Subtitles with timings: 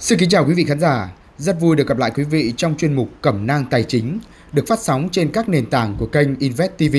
[0.00, 2.76] Xin kính chào quý vị khán giả, rất vui được gặp lại quý vị trong
[2.76, 4.18] chuyên mục Cẩm nang tài chính
[4.52, 6.96] được phát sóng trên các nền tảng của kênh Invest TV.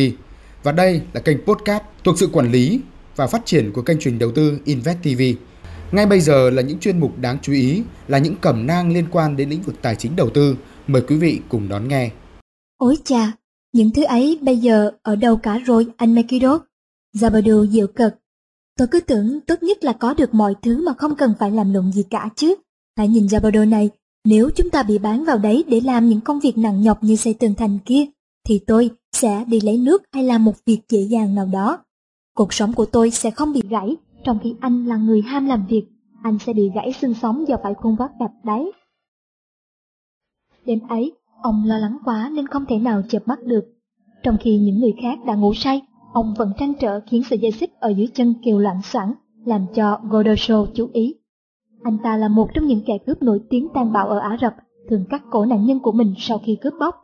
[0.63, 2.81] Và đây là kênh podcast thuộc sự quản lý
[3.15, 5.21] và phát triển của kênh truyền đầu tư Invest TV.
[5.91, 9.05] Ngay bây giờ là những chuyên mục đáng chú ý, là những cẩm nang liên
[9.11, 10.55] quan đến lĩnh vực tài chính đầu tư.
[10.87, 12.11] Mời quý vị cùng đón nghe.
[12.77, 13.31] Ôi chà,
[13.73, 16.59] những thứ ấy bây giờ ở đâu cả rồi anh Mekido?
[17.15, 18.13] Zabadu dịu cực.
[18.77, 21.73] Tôi cứ tưởng tốt nhất là có được mọi thứ mà không cần phải làm
[21.73, 22.55] lụng gì cả chứ.
[22.99, 23.89] Hãy nhìn ra bao đồ này,
[24.25, 27.15] nếu chúng ta bị bán vào đấy để làm những công việc nặng nhọc như
[27.15, 28.05] xây tường thành kia,
[28.47, 31.77] thì tôi sẽ đi lấy nước hay làm một việc dễ dàng nào đó.
[32.35, 35.65] Cuộc sống của tôi sẽ không bị gãy, trong khi anh là người ham làm
[35.69, 35.83] việc,
[36.23, 38.71] anh sẽ bị gãy xương sống do phải khuôn vác đập đấy.
[40.65, 43.65] Đêm ấy, ông lo lắng quá nên không thể nào chợp mắt được.
[44.23, 45.81] Trong khi những người khác đã ngủ say,
[46.13, 49.13] ông vẫn trăn trở khiến sợi dây xích ở dưới chân kêu loạn xoảng,
[49.45, 51.15] làm cho Godosho chú ý.
[51.83, 54.55] Anh ta là một trong những kẻ cướp nổi tiếng tàn bạo ở Ả Rập,
[54.89, 56.95] thường cắt cổ nạn nhân của mình sau khi cướp bóc.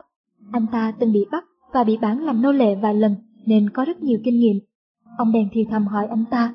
[0.52, 3.14] Anh ta từng bị bắt và bị bán làm nô lệ vài lần
[3.46, 4.56] nên có rất nhiều kinh nghiệm.
[5.18, 6.54] Ông bèn thì thầm hỏi anh ta.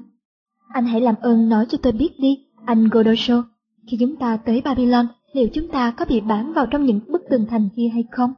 [0.67, 3.43] Anh hãy làm ơn nói cho tôi biết đi, anh Godosho,
[3.87, 7.21] khi chúng ta tới Babylon, liệu chúng ta có bị bán vào trong những bức
[7.29, 8.33] tường thành kia hay không?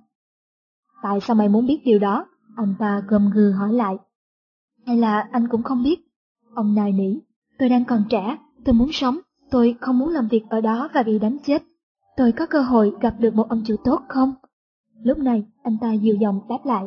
[1.04, 2.26] Tại sao mày muốn biết điều đó?
[2.56, 3.96] Anh ta gầm gừ hỏi lại.
[4.86, 6.00] Hay là anh cũng không biết?
[6.54, 7.20] Ông nài nỉ,
[7.60, 9.18] tôi đang còn trẻ, tôi muốn sống,
[9.54, 11.64] Tôi không muốn làm việc ở đó và bị đánh chết.
[12.18, 14.34] Tôi có cơ hội gặp được một ông chủ tốt không?
[15.04, 16.86] Lúc này, anh ta dịu giọng đáp lại.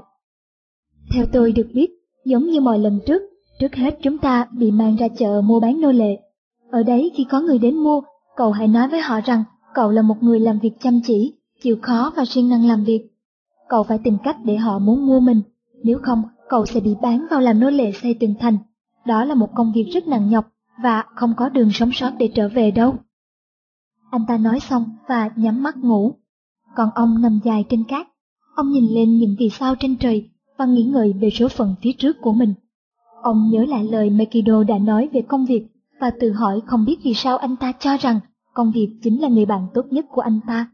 [1.15, 1.91] Theo tôi được biết,
[2.25, 3.23] giống như mọi lần trước,
[3.61, 6.19] trước hết chúng ta bị mang ra chợ mua bán nô lệ.
[6.71, 8.01] Ở đấy khi có người đến mua,
[8.37, 9.45] cậu hãy nói với họ rằng
[9.75, 13.09] cậu là một người làm việc chăm chỉ, chịu khó và siêng năng làm việc.
[13.69, 15.43] Cậu phải tìm cách để họ muốn mua mình,
[15.83, 18.59] nếu không cậu sẽ bị bán vào làm nô lệ xây tường thành.
[19.07, 22.33] Đó là một công việc rất nặng nhọc và không có đường sống sót để
[22.35, 22.97] trở về đâu.
[24.11, 26.15] Anh ta nói xong và nhắm mắt ngủ.
[26.77, 28.07] Còn ông nằm dài trên cát.
[28.55, 31.93] Ông nhìn lên những vì sao trên trời và nghĩ ngợi về số phận phía
[31.93, 32.55] trước của mình.
[33.23, 35.67] Ông nhớ lại lời Mekido đã nói về công việc
[36.01, 38.21] và tự hỏi không biết vì sao anh ta cho rằng
[38.55, 40.71] công việc chính là người bạn tốt nhất của anh ta.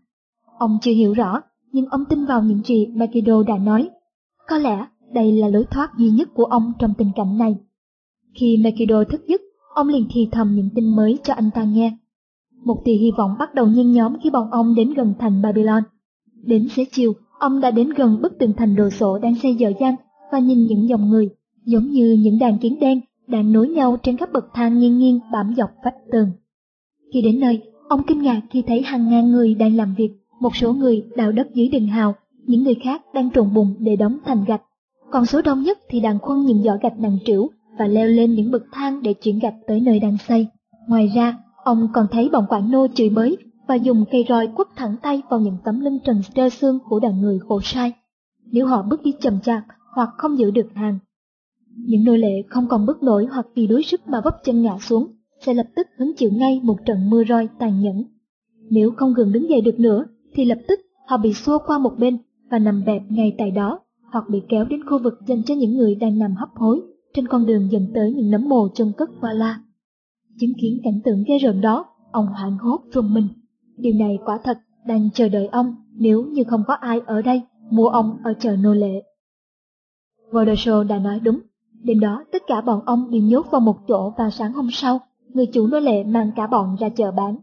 [0.58, 1.40] Ông chưa hiểu rõ,
[1.72, 3.90] nhưng ông tin vào những gì Mekido đã nói.
[4.48, 7.56] Có lẽ đây là lối thoát duy nhất của ông trong tình cảnh này.
[8.34, 9.40] Khi Mekido thức giấc,
[9.74, 11.96] Ông liền thì thầm những tin mới cho anh ta nghe.
[12.64, 15.82] Một tia hy vọng bắt đầu nhen nhóm khi bọn ông đến gần thành Babylon.
[16.44, 19.72] Đến xế chiều, ông đã đến gần bức tường thành đồ sộ đang xây dở
[19.80, 19.96] dang
[20.32, 21.28] và nhìn những dòng người,
[21.64, 25.20] giống như những đàn kiến đen đang nối nhau trên các bậc thang nghiêng nghiêng
[25.32, 26.30] bám dọc vách tường.
[27.12, 30.10] Khi đến nơi, ông kinh ngạc khi thấy hàng ngàn người đang làm việc,
[30.40, 32.14] một số người đào đất dưới đường hào,
[32.46, 34.62] những người khác đang trộn bùn để đóng thành gạch.
[35.10, 37.50] Còn số đông nhất thì đang khuân những giỏ gạch nặng trĩu
[37.82, 40.46] và leo lên những bậc thang để chuyển gạch tới nơi đang xây.
[40.88, 43.36] Ngoài ra, ông còn thấy bọn quản nô chửi bới
[43.68, 47.00] và dùng cây roi quất thẳng tay vào những tấm lưng trần trơ xương của
[47.00, 47.92] đàn người khổ sai.
[48.52, 49.62] Nếu họ bước đi chậm chạp
[49.94, 50.98] hoặc không giữ được hàng,
[51.76, 54.78] những nô lệ không còn bước nổi hoặc vì đuối sức mà vấp chân ngã
[54.80, 55.06] xuống,
[55.46, 58.04] sẽ lập tức hứng chịu ngay một trận mưa roi tàn nhẫn.
[58.70, 60.04] Nếu không gần đứng dậy được nữa,
[60.34, 62.18] thì lập tức họ bị xua qua một bên
[62.50, 63.80] và nằm bẹp ngay tại đó,
[64.12, 67.28] hoặc bị kéo đến khu vực dành cho những người đang nằm hấp hối trên
[67.28, 69.60] con đường dẫn tới những nấm mồ chân cất qua la.
[70.40, 73.28] Chứng kiến cảnh tượng ghê rợn đó, ông hoảng hốt rùng mình.
[73.76, 77.42] Điều này quả thật đang chờ đợi ông nếu như không có ai ở đây
[77.70, 79.02] mua ông ở chợ nô lệ.
[80.32, 81.40] Vodoso đã nói đúng,
[81.82, 85.00] đêm đó tất cả bọn ông bị nhốt vào một chỗ và sáng hôm sau,
[85.28, 87.36] người chủ nô lệ mang cả bọn ra chợ bán.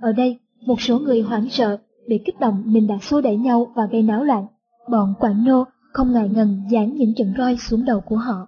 [0.00, 1.78] Ở đây, một số người hoảng sợ,
[2.08, 4.46] bị kích động nên đã xô đẩy nhau và gây náo loạn.
[4.90, 8.46] Bọn quản nô không ngại ngần dán những trận roi xuống đầu của họ.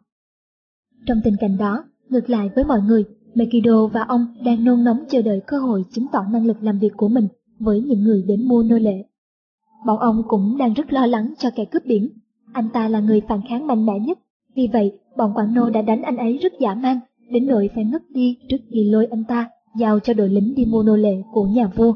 [1.07, 3.05] Trong tình cảnh đó, ngược lại với mọi người,
[3.35, 6.79] Mekido và ông đang nôn nóng chờ đợi cơ hội chứng tỏ năng lực làm
[6.79, 9.05] việc của mình với những người đến mua nô lệ.
[9.87, 12.09] Bọn ông cũng đang rất lo lắng cho kẻ cướp biển.
[12.53, 14.19] Anh ta là người phản kháng mạnh mẽ nhất,
[14.55, 17.85] vì vậy bọn quản nô đã đánh anh ấy rất dã man, đến nỗi phải
[17.85, 21.23] ngất đi trước khi lôi anh ta giao cho đội lính đi mua nô lệ
[21.33, 21.95] của nhà vua.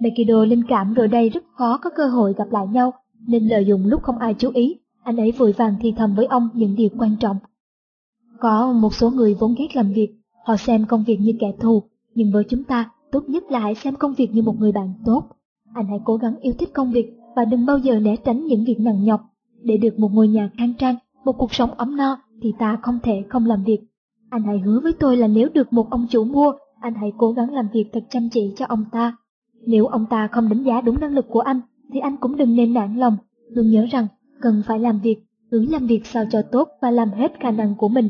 [0.00, 2.92] Mekido linh cảm rồi đây rất khó có cơ hội gặp lại nhau,
[3.26, 6.26] nên lợi dụng lúc không ai chú ý, anh ấy vội vàng thì thầm với
[6.26, 7.36] ông những điều quan trọng
[8.40, 10.08] có một số người vốn ghét làm việc,
[10.44, 11.82] họ xem công việc như kẻ thù,
[12.14, 14.92] nhưng với chúng ta, tốt nhất là hãy xem công việc như một người bạn
[15.04, 15.22] tốt.
[15.74, 18.64] Anh hãy cố gắng yêu thích công việc và đừng bao giờ né tránh những
[18.64, 19.20] việc nặng nhọc.
[19.62, 22.98] Để được một ngôi nhà khang trang, một cuộc sống ấm no thì ta không
[23.02, 23.78] thể không làm việc.
[24.30, 27.32] Anh hãy hứa với tôi là nếu được một ông chủ mua, anh hãy cố
[27.32, 29.16] gắng làm việc thật chăm chỉ cho ông ta.
[29.66, 31.60] Nếu ông ta không đánh giá đúng năng lực của anh,
[31.92, 33.16] thì anh cũng đừng nên nản lòng.
[33.48, 34.06] Luôn nhớ rằng,
[34.40, 35.16] cần phải làm việc,
[35.50, 38.08] cứ làm việc sao cho tốt và làm hết khả năng của mình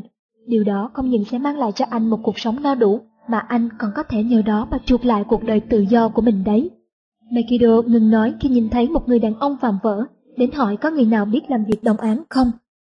[0.49, 3.39] Điều đó không những sẽ mang lại cho anh một cuộc sống no đủ, mà
[3.39, 6.43] anh còn có thể nhờ đó mà chuộc lại cuộc đời tự do của mình
[6.43, 6.69] đấy.
[7.31, 10.05] Mekido ngừng nói khi nhìn thấy một người đàn ông phạm vỡ,
[10.37, 12.51] đến hỏi có người nào biết làm việc đồng án không.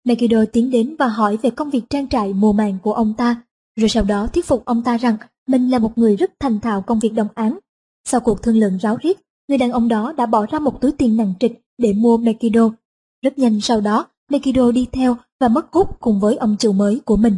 [0.06, 3.42] Mekido tiến đến và hỏi về công việc trang trại mùa màng của ông ta,
[3.76, 5.18] rồi sau đó thuyết phục ông ta rằng
[5.48, 7.60] mình là một người rất thành thạo công việc đồng án.
[8.06, 10.92] Sau cuộc thương lượng ráo riết, người đàn ông đó đã bỏ ra một túi
[10.92, 12.70] tiền nặng trịch để mua Mekido.
[13.22, 17.02] Rất nhanh sau đó, Mekido đi theo và mất hút cùng với ông chủ mới
[17.06, 17.38] của mình.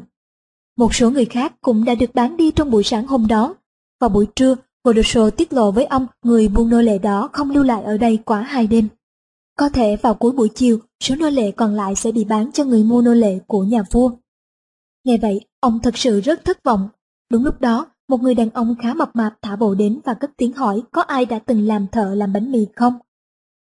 [0.78, 3.56] Một số người khác cũng đã được bán đi trong buổi sáng hôm đó.
[4.02, 7.64] Vào buổi trưa, Godosho tiết lộ với ông người buôn nô lệ đó không lưu
[7.64, 8.88] lại ở đây quá hai đêm.
[9.58, 12.64] Có thể vào cuối buổi chiều, số nô lệ còn lại sẽ bị bán cho
[12.64, 14.12] người mua nô lệ của nhà vua.
[15.04, 16.90] Nghe vậy, ông thật sự rất thất vọng.
[17.32, 20.32] Đúng lúc đó, một người đàn ông khá mập mạp thả bộ đến và cất
[20.38, 22.94] tiếng hỏi có ai đã từng làm thợ làm bánh mì không.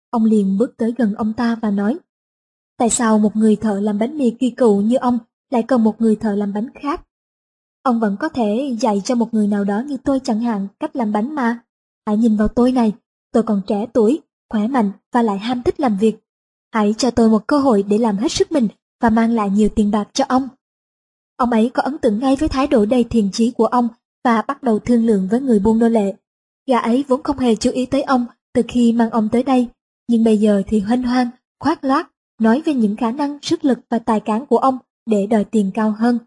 [0.09, 1.97] Ông liền bước tới gần ông ta và nói,
[2.77, 5.19] tại sao một người thợ làm bánh mì kỳ cựu như ông
[5.49, 7.01] lại cần một người thợ làm bánh khác?
[7.83, 10.95] Ông vẫn có thể dạy cho một người nào đó như tôi chẳng hạn cách
[10.95, 11.59] làm bánh mà.
[12.05, 12.93] Hãy nhìn vào tôi này,
[13.31, 14.19] tôi còn trẻ tuổi,
[14.49, 16.17] khỏe mạnh và lại ham thích làm việc.
[16.73, 18.67] Hãy cho tôi một cơ hội để làm hết sức mình
[19.01, 20.49] và mang lại nhiều tiền bạc cho ông.
[21.37, 23.87] Ông ấy có ấn tượng ngay với thái độ đầy thiền chí của ông
[24.23, 26.15] và bắt đầu thương lượng với người buôn nô lệ.
[26.67, 29.67] Gã ấy vốn không hề chú ý tới ông từ khi mang ông tới đây,
[30.07, 32.07] nhưng bây giờ thì hoanh hoang, khoác loát,
[32.39, 35.71] nói về những khả năng, sức lực và tài cán của ông để đòi tiền
[35.73, 36.19] cao hơn.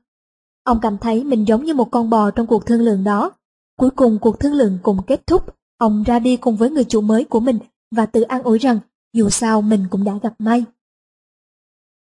[0.64, 3.30] Ông cảm thấy mình giống như một con bò trong cuộc thương lượng đó.
[3.76, 7.00] Cuối cùng cuộc thương lượng cũng kết thúc, ông ra đi cùng với người chủ
[7.00, 7.58] mới của mình
[7.90, 8.78] và tự an ủi rằng
[9.12, 10.64] dù sao mình cũng đã gặp may.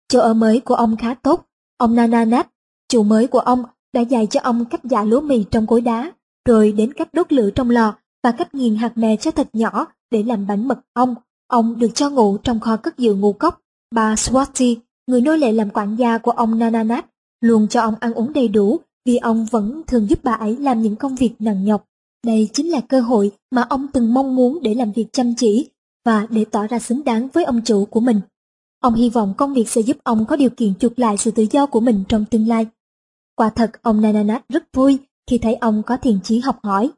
[0.08, 1.46] Chỗ ở mới của ông khá tốt,
[1.76, 2.48] ông Nananat,
[2.88, 3.62] chủ mới của ông
[3.92, 6.12] đã dạy cho ông cách giả lúa mì trong cối đá,
[6.48, 9.86] rồi đến cách đốt lửa trong lò và cách nghiền hạt mè cho thật nhỏ
[10.10, 11.14] để làm bánh mật ong.
[11.46, 13.60] Ông được cho ngủ trong kho cất giữ ngũ cốc.
[13.90, 14.76] Bà Swati,
[15.06, 17.06] người nô lệ làm quản gia của ông Nananat,
[17.40, 20.82] luôn cho ông ăn uống đầy đủ vì ông vẫn thường giúp bà ấy làm
[20.82, 21.84] những công việc nặng nhọc.
[22.26, 25.70] Đây chính là cơ hội mà ông từng mong muốn để làm việc chăm chỉ
[26.04, 28.20] và để tỏ ra xứng đáng với ông chủ của mình.
[28.80, 31.46] Ông hy vọng công việc sẽ giúp ông có điều kiện chuộc lại sự tự
[31.50, 32.66] do của mình trong tương lai.
[33.34, 34.98] Quả thật ông Nananat rất vui
[35.30, 36.90] khi thấy ông có thiện chí học hỏi.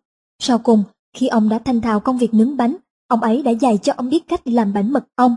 [0.43, 0.85] Sau cùng,
[1.17, 2.77] khi ông đã thành thạo công việc nướng bánh,
[3.09, 5.37] ông ấy đã dạy cho ông biết cách làm bánh mật ong.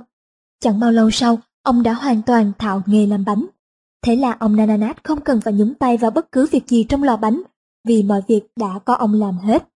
[0.64, 3.46] Chẳng bao lâu sau, ông đã hoàn toàn thạo nghề làm bánh.
[4.06, 7.04] Thế là ông Nananat không cần phải nhúng tay vào bất cứ việc gì trong
[7.04, 7.42] lò bánh,
[7.88, 9.68] vì mọi việc đã có ông làm hết.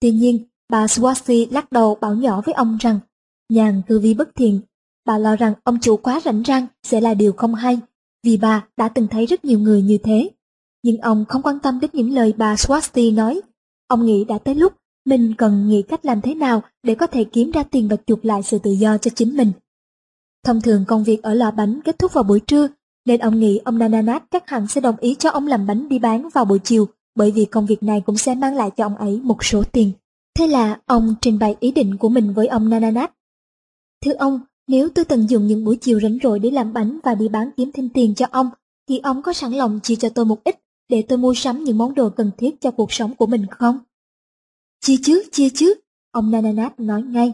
[0.00, 3.00] Tuy nhiên, bà Swasti lắc đầu bảo nhỏ với ông rằng,
[3.48, 4.60] nhàn cư vi bất thiện.
[5.06, 7.78] Bà lo rằng ông chủ quá rảnh rang sẽ là điều không hay,
[8.22, 10.30] vì bà đã từng thấy rất nhiều người như thế.
[10.82, 13.40] Nhưng ông không quan tâm đến những lời bà Swasti nói.
[13.88, 14.72] Ông nghĩ đã tới lúc
[15.04, 18.24] mình cần nghĩ cách làm thế nào để có thể kiếm ra tiền và chuộc
[18.24, 19.52] lại sự tự do cho chính mình.
[20.44, 22.68] Thông thường công việc ở lò bánh kết thúc vào buổi trưa,
[23.04, 25.98] nên ông nghĩ ông Nananat chắc hẳn sẽ đồng ý cho ông làm bánh đi
[25.98, 28.96] bán vào buổi chiều, bởi vì công việc này cũng sẽ mang lại cho ông
[28.96, 29.92] ấy một số tiền.
[30.38, 33.12] Thế là ông trình bày ý định của mình với ông Nananat.
[34.04, 37.14] Thưa ông, nếu tôi tận dụng những buổi chiều rảnh rỗi để làm bánh và
[37.14, 38.50] đi bán kiếm thêm tiền cho ông,
[38.88, 40.56] thì ông có sẵn lòng chia cho tôi một ít
[40.88, 43.78] để tôi mua sắm những món đồ cần thiết cho cuộc sống của mình không?
[44.80, 45.74] Chia chứ, chia chứ,
[46.10, 47.32] ông Nananat nói ngay.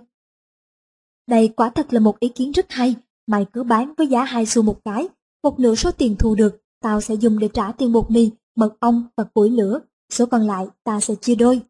[1.29, 2.95] Đây quả thật là một ý kiến rất hay,
[3.27, 5.09] mày cứ bán với giá hai xu một cái,
[5.43, 8.77] một nửa số tiền thu được, tao sẽ dùng để trả tiền bột mì, mật
[8.81, 9.81] ong và củi lửa,
[10.13, 11.61] số còn lại ta sẽ chia đôi.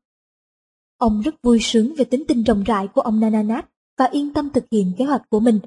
[0.99, 4.51] Ông rất vui sướng về tính tình rộng rãi của ông Nananat và yên tâm
[4.51, 5.61] thực hiện kế hoạch của mình.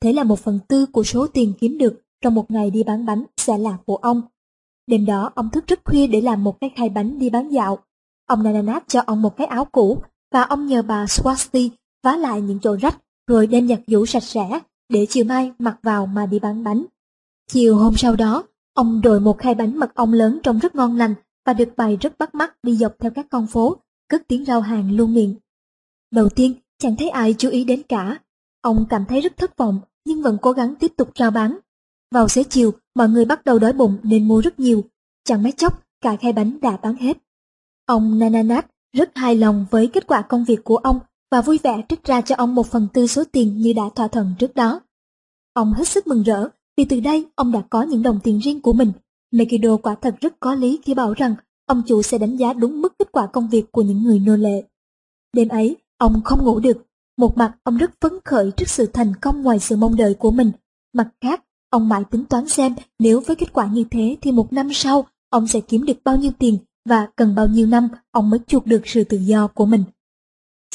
[0.00, 3.06] Thế là một phần tư của số tiền kiếm được trong một ngày đi bán
[3.06, 4.22] bánh sẽ là của ông.
[4.86, 7.78] Đêm đó ông thức rất khuya để làm một cái khay bánh đi bán dạo.
[8.26, 11.70] Ông Nananat cho ông một cái áo cũ và ông nhờ bà Swasti
[12.02, 15.76] vá lại những chỗ rách rồi đem giặt giũ sạch sẽ để chiều mai mặc
[15.82, 16.84] vào mà đi bán bánh.
[17.48, 20.96] Chiều hôm sau đó, ông đội một khay bánh mật ong lớn trông rất ngon
[20.96, 21.14] lành
[21.46, 23.76] và được bày rất bắt mắt đi dọc theo các con phố,
[24.08, 25.34] cất tiếng rau hàng luôn miệng.
[26.10, 28.18] Đầu tiên, chẳng thấy ai chú ý đến cả.
[28.60, 31.58] Ông cảm thấy rất thất vọng nhưng vẫn cố gắng tiếp tục rao bán.
[32.10, 34.84] Vào xế chiều, mọi người bắt đầu đói bụng nên mua rất nhiều.
[35.24, 37.18] Chẳng mấy chốc, cả khay bánh đã bán hết.
[37.86, 41.00] Ông Nananat rất hài lòng với kết quả công việc của ông
[41.34, 44.08] và vui vẻ trích ra cho ông một phần tư số tiền như đã thỏa
[44.08, 44.80] thuận trước đó.
[45.52, 48.60] Ông hết sức mừng rỡ vì từ đây ông đã có những đồng tiền riêng
[48.60, 48.92] của mình.
[49.32, 51.34] Mekido quả thật rất có lý khi bảo rằng
[51.66, 54.36] ông chủ sẽ đánh giá đúng mức kết quả công việc của những người nô
[54.36, 54.64] lệ.
[55.32, 56.86] Đêm ấy, ông không ngủ được.
[57.16, 60.30] Một mặt ông rất phấn khởi trước sự thành công ngoài sự mong đợi của
[60.30, 60.52] mình.
[60.92, 64.52] Mặt khác, Ông mãi tính toán xem nếu với kết quả như thế thì một
[64.52, 68.30] năm sau ông sẽ kiếm được bao nhiêu tiền và cần bao nhiêu năm ông
[68.30, 69.84] mới chuộc được sự tự do của mình.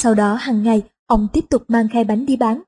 [0.01, 2.61] Sau đó hàng ngày ông tiếp tục mang khay bánh đi bán.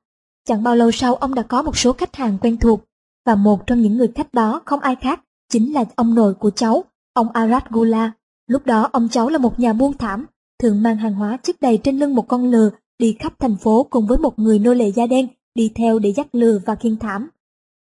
[0.44, 2.84] Chẳng bao lâu sau ông đã có một số khách hàng quen thuộc
[3.26, 6.50] và một trong những người khách đó không ai khác chính là ông nội của
[6.50, 8.12] cháu, ông Arat Gula.
[8.46, 10.26] Lúc đó ông cháu là một nhà buôn thảm,
[10.62, 13.86] thường mang hàng hóa chất đầy trên lưng một con lừa đi khắp thành phố
[13.90, 16.96] cùng với một người nô lệ da đen đi theo để dắt lừa và khiêng
[16.96, 17.28] thảm.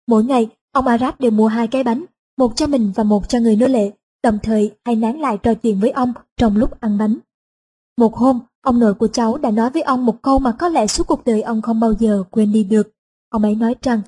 [0.07, 2.05] Mỗi ngày, ông Arad đều mua hai cái bánh,
[2.39, 3.91] một cho mình và một cho người nô lệ,
[4.23, 7.19] đồng thời hay nán lại trò chuyện với ông trong lúc ăn bánh.
[7.97, 10.87] Một hôm, ông nội của cháu đã nói với ông một câu mà có lẽ
[10.87, 12.91] suốt cuộc đời ông không bao giờ quên đi được.
[13.29, 14.01] Ông ấy nói rằng,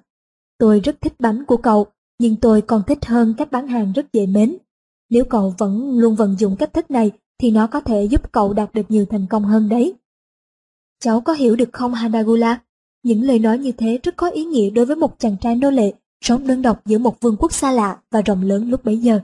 [0.59, 1.87] tôi rất thích bánh của cậu,
[2.19, 4.57] nhưng tôi còn thích hơn cách bán hàng rất dễ mến.
[5.11, 8.53] Nếu cậu vẫn luôn vận dụng cách thức này, thì nó có thể giúp cậu
[8.53, 9.95] đạt được nhiều thành công hơn đấy.
[11.01, 12.61] Cháu có hiểu được không Hanagula?
[13.03, 15.71] Những lời nói như thế rất có ý nghĩa đối với một chàng trai nô
[15.71, 18.97] lệ sống đơn độc giữa một vương quốc xa lạ và rộng lớn lúc bấy
[18.97, 19.21] giờ.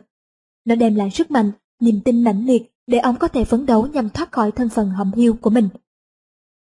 [0.65, 3.87] Nó đem lại sức mạnh, niềm tin mãnh liệt để ông có thể phấn đấu
[3.87, 5.69] nhằm thoát khỏi thân phận hầm hiu của mình.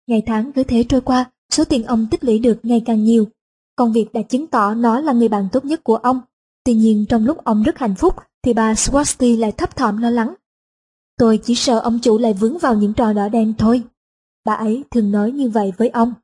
[0.07, 3.29] Ngày tháng cứ thế trôi qua, số tiền ông tích lũy được ngày càng nhiều.
[3.77, 6.21] Công việc đã chứng tỏ nó là người bạn tốt nhất của ông.
[6.65, 10.11] Tuy nhiên trong lúc ông rất hạnh phúc thì bà Swasti lại thấp thỏm lo
[10.11, 10.35] lắng.
[11.17, 13.83] Tôi chỉ sợ ông chủ lại vướng vào những trò đỏ đen thôi.
[14.45, 16.15] Bà ấy thường nói như vậy với ông.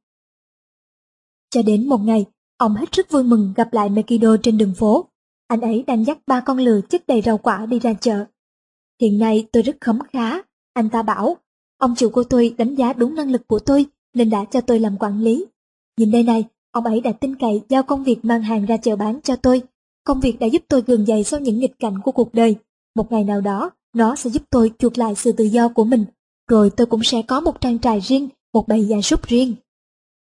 [1.50, 2.24] Cho đến một ngày,
[2.56, 5.08] ông hết sức vui mừng gặp lại Mekido trên đường phố.
[5.46, 8.26] Anh ấy đang dắt ba con lừa chất đầy rau quả đi ra chợ.
[9.00, 10.38] Hiện nay tôi rất khấm khá,
[10.72, 11.36] anh ta bảo.
[11.78, 14.80] Ông chủ của tôi đánh giá đúng năng lực của tôi nên đã cho tôi
[14.80, 15.46] làm quản lý.
[15.96, 18.96] Nhìn đây này, ông ấy đã tin cậy giao công việc mang hàng ra chợ
[18.96, 19.62] bán cho tôi.
[20.04, 22.56] Công việc đã giúp tôi gường dậy sau những nghịch cảnh của cuộc đời.
[22.94, 26.04] Một ngày nào đó, nó sẽ giúp tôi chuộc lại sự tự do của mình.
[26.48, 29.54] Rồi tôi cũng sẽ có một trang trại riêng, một bầy gia súc riêng.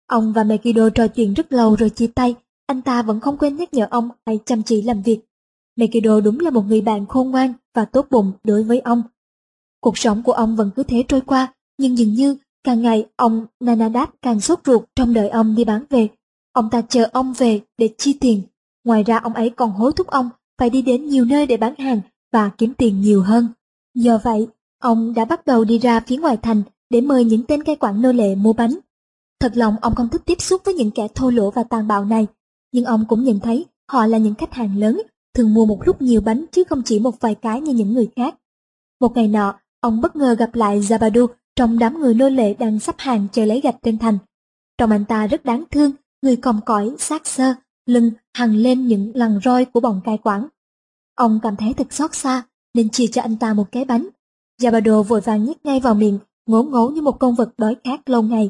[0.07, 2.35] Ông và Megiddo trò chuyện rất lâu rồi chia tay,
[2.67, 5.19] anh ta vẫn không quên nhắc nhở ông hãy chăm chỉ làm việc.
[5.75, 9.03] Mekido đúng là một người bạn khôn ngoan và tốt bụng đối với ông.
[9.81, 13.45] Cuộc sống của ông vẫn cứ thế trôi qua, nhưng dường như càng ngày ông
[13.59, 16.07] Nanadab càng sốt ruột trong đợi ông đi bán về.
[16.53, 18.41] Ông ta chờ ông về để chi tiền.
[18.83, 21.75] Ngoài ra ông ấy còn hối thúc ông phải đi đến nhiều nơi để bán
[21.77, 22.01] hàng
[22.33, 23.47] và kiếm tiền nhiều hơn.
[23.93, 24.47] Do vậy,
[24.81, 28.01] ông đã bắt đầu đi ra phía ngoài thành để mời những tên cai quản
[28.01, 28.75] nô lệ mua bánh.
[29.39, 32.05] Thật lòng ông không thích tiếp xúc với những kẻ thô lỗ và tàn bạo
[32.05, 32.27] này,
[32.71, 35.01] nhưng ông cũng nhận thấy họ là những khách hàng lớn,
[35.35, 38.09] thường mua một lúc nhiều bánh chứ không chỉ một vài cái như những người
[38.15, 38.35] khác.
[39.01, 42.79] Một ngày nọ, ông bất ngờ gặp lại Zabadu trong đám người nô lệ đang
[42.79, 44.17] sắp hàng chờ lấy gạch trên thành.
[44.77, 47.53] Trong anh ta rất đáng thương, người còng cõi, xác xơ,
[47.85, 50.47] lưng hằng lên những lằn roi của bọn cai quản.
[51.15, 54.07] Ông cảm thấy thật xót xa, nên chia cho anh ta một cái bánh.
[54.61, 58.09] Zabado vội vàng nhét ngay vào miệng, ngố ngố như một con vật đói khát
[58.09, 58.49] lâu ngày.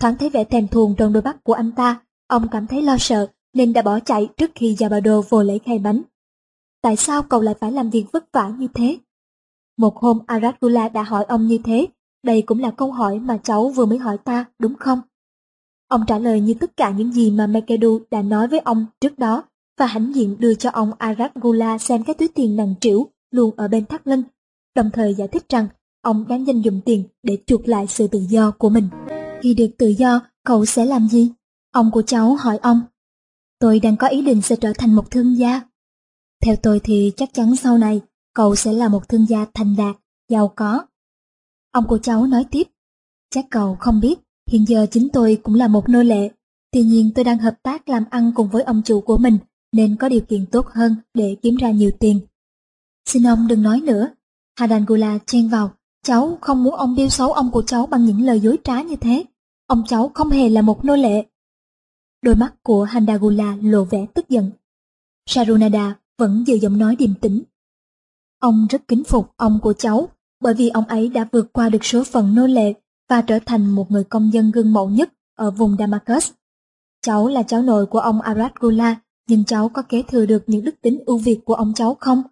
[0.00, 2.96] Thoáng thấy vẻ thèm thuồng trong đôi mắt của anh ta, ông cảm thấy lo
[2.98, 6.02] sợ nên đã bỏ chạy trước khi Zabado vô lấy khay bánh.
[6.84, 8.98] Tại sao cậu lại phải làm việc vất vả như thế?
[9.78, 11.86] Một hôm Aratula đã hỏi ông như thế,
[12.22, 15.00] đây cũng là câu hỏi mà cháu vừa mới hỏi ta, đúng không?
[15.88, 19.18] Ông trả lời như tất cả những gì mà Mekedu đã nói với ông trước
[19.18, 19.44] đó
[19.78, 23.68] và hãnh diện đưa cho ông Aragula xem cái túi tiền nặng trĩu luôn ở
[23.68, 24.22] bên thắt lưng,
[24.74, 25.68] đồng thời giải thích rằng
[26.02, 28.88] ông đang dành dùng tiền để chuộc lại sự tự do của mình.
[29.42, 31.32] Khi được tự do, cậu sẽ làm gì?
[31.72, 32.80] Ông của cháu hỏi ông.
[33.58, 35.60] Tôi đang có ý định sẽ trở thành một thương gia.
[36.44, 38.00] Theo tôi thì chắc chắn sau này,
[38.34, 39.96] cậu sẽ là một thương gia thành đạt,
[40.28, 40.86] giàu có.
[41.72, 42.68] Ông của cháu nói tiếp,
[43.30, 44.14] chắc cậu không biết,
[44.50, 46.30] hiện giờ chính tôi cũng là một nô lệ.
[46.72, 49.38] Tuy nhiên tôi đang hợp tác làm ăn cùng với ông chủ của mình,
[49.72, 52.20] nên có điều kiện tốt hơn để kiếm ra nhiều tiền.
[53.06, 54.08] Xin ông đừng nói nữa.
[54.58, 55.70] Hadangula chen vào,
[56.02, 58.96] cháu không muốn ông biêu xấu ông của cháu bằng những lời dối trá như
[58.96, 59.24] thế.
[59.66, 61.26] Ông cháu không hề là một nô lệ.
[62.22, 64.50] Đôi mắt của Handagula lộ vẻ tức giận.
[65.26, 67.42] Sarunada vẫn giữ giọng nói điềm tĩnh.
[68.40, 70.08] Ông rất kính phục ông của cháu
[70.40, 72.74] bởi vì ông ấy đã vượt qua được số phận nô lệ
[73.08, 76.30] và trở thành một người công dân gương mẫu nhất ở vùng Damascus.
[77.02, 80.64] Cháu là cháu nội của ông Arad Gula, nhưng cháu có kế thừa được những
[80.64, 82.22] đức tính ưu việt của ông cháu không?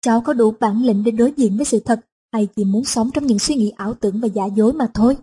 [0.00, 2.00] Cháu có đủ bản lĩnh để đối diện với sự thật
[2.32, 5.16] hay chỉ muốn sống trong những suy nghĩ ảo tưởng và giả dối mà thôi?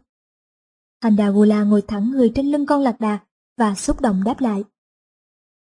[1.01, 3.19] Handagula ngồi thẳng người trên lưng con lạc đà
[3.57, 4.63] và xúc động đáp lại.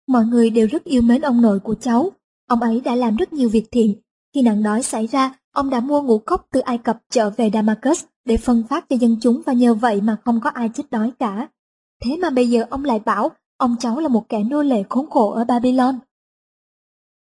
[0.08, 2.12] Mọi người đều rất yêu mến ông nội của cháu.
[2.48, 3.96] Ông ấy đã làm rất nhiều việc thiện.
[4.34, 7.50] Khi nạn đói xảy ra, ông đã mua ngũ cốc từ Ai Cập trở về
[7.54, 10.84] Damascus để phân phát cho dân chúng và nhờ vậy mà không có ai chết
[10.92, 11.48] đói cả.
[12.04, 15.10] Thế mà bây giờ ông lại bảo ông cháu là một kẻ nô lệ khốn
[15.10, 16.00] khổ ở Babylon.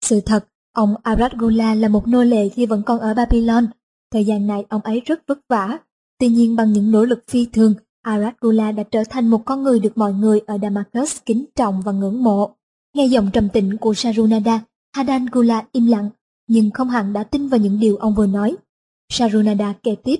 [0.01, 3.67] Sự thật, ông Aradgula là một nô lệ khi vẫn còn ở Babylon.
[4.11, 5.77] Thời gian này ông ấy rất vất vả.
[6.19, 9.79] Tuy nhiên bằng những nỗ lực phi thường, Aradgula đã trở thành một con người
[9.79, 12.55] được mọi người ở Damascus kính trọng và ngưỡng mộ.
[12.93, 14.59] Nghe giọng trầm tĩnh của Sarunada,
[14.95, 16.09] Hadan Gula im lặng,
[16.47, 18.55] nhưng không hẳn đã tin vào những điều ông vừa nói.
[19.09, 20.15] Sarunada kể tiếp.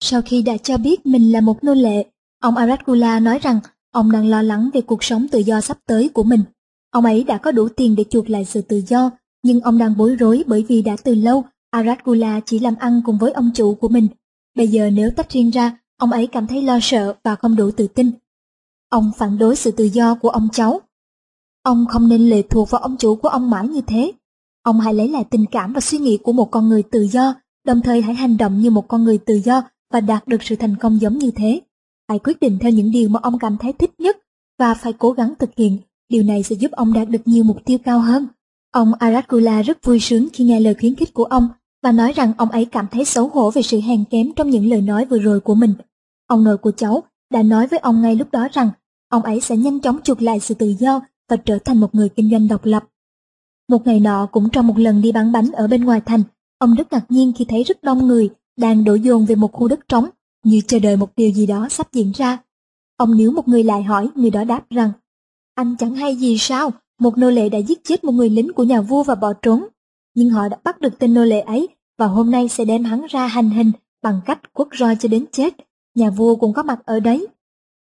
[0.00, 2.06] Sau khi đã cho biết mình là một nô lệ,
[2.40, 6.08] ông Aratgula nói rằng ông đang lo lắng về cuộc sống tự do sắp tới
[6.08, 6.40] của mình.
[6.90, 9.10] Ông ấy đã có đủ tiền để chuộc lại sự tự do,
[9.42, 13.18] nhưng ông đang bối rối bởi vì đã từ lâu Aratgula chỉ làm ăn cùng
[13.18, 14.08] với ông chủ của mình.
[14.54, 17.70] Bây giờ nếu tách riêng ra, ông ấy cảm thấy lo sợ và không đủ
[17.70, 18.10] tự tin.
[18.88, 20.80] Ông phản đối sự tự do của ông cháu.
[21.62, 24.12] Ông không nên lệ thuộc vào ông chủ của ông mãi như thế.
[24.62, 27.34] Ông hãy lấy lại tình cảm và suy nghĩ của một con người tự do,
[27.66, 29.62] đồng thời hãy hành động như một con người tự do
[29.92, 31.60] và đạt được sự thành công giống như thế.
[32.08, 34.16] Hãy quyết định theo những điều mà ông cảm thấy thích nhất
[34.58, 35.78] và phải cố gắng thực hiện.
[36.08, 38.26] Điều này sẽ giúp ông đạt được nhiều mục tiêu cao hơn.
[38.72, 41.48] Ông Aracula rất vui sướng khi nghe lời khuyến khích của ông
[41.82, 44.70] và nói rằng ông ấy cảm thấy xấu hổ về sự hèn kém trong những
[44.70, 45.74] lời nói vừa rồi của mình.
[46.26, 47.02] Ông nội của cháu
[47.32, 48.70] đã nói với ông ngay lúc đó rằng
[49.08, 52.08] ông ấy sẽ nhanh chóng chuộc lại sự tự do và trở thành một người
[52.08, 52.84] kinh doanh độc lập.
[53.68, 56.22] Một ngày nọ cũng trong một lần đi bán bánh ở bên ngoài thành,
[56.58, 59.68] ông rất ngạc nhiên khi thấy rất đông người đang đổ dồn về một khu
[59.68, 60.08] đất trống,
[60.44, 62.38] như chờ đợi một điều gì đó sắp diễn ra.
[62.96, 64.92] Ông níu một người lại hỏi, người đó đáp rằng,
[65.54, 66.70] anh chẳng hay gì sao,
[67.00, 69.66] một nô lệ đã giết chết một người lính của nhà vua và bỏ trốn.
[70.14, 71.68] Nhưng họ đã bắt được tên nô lệ ấy
[71.98, 73.72] và hôm nay sẽ đem hắn ra hành hình
[74.02, 75.54] bằng cách quất roi cho đến chết.
[75.94, 77.26] Nhà vua cũng có mặt ở đấy.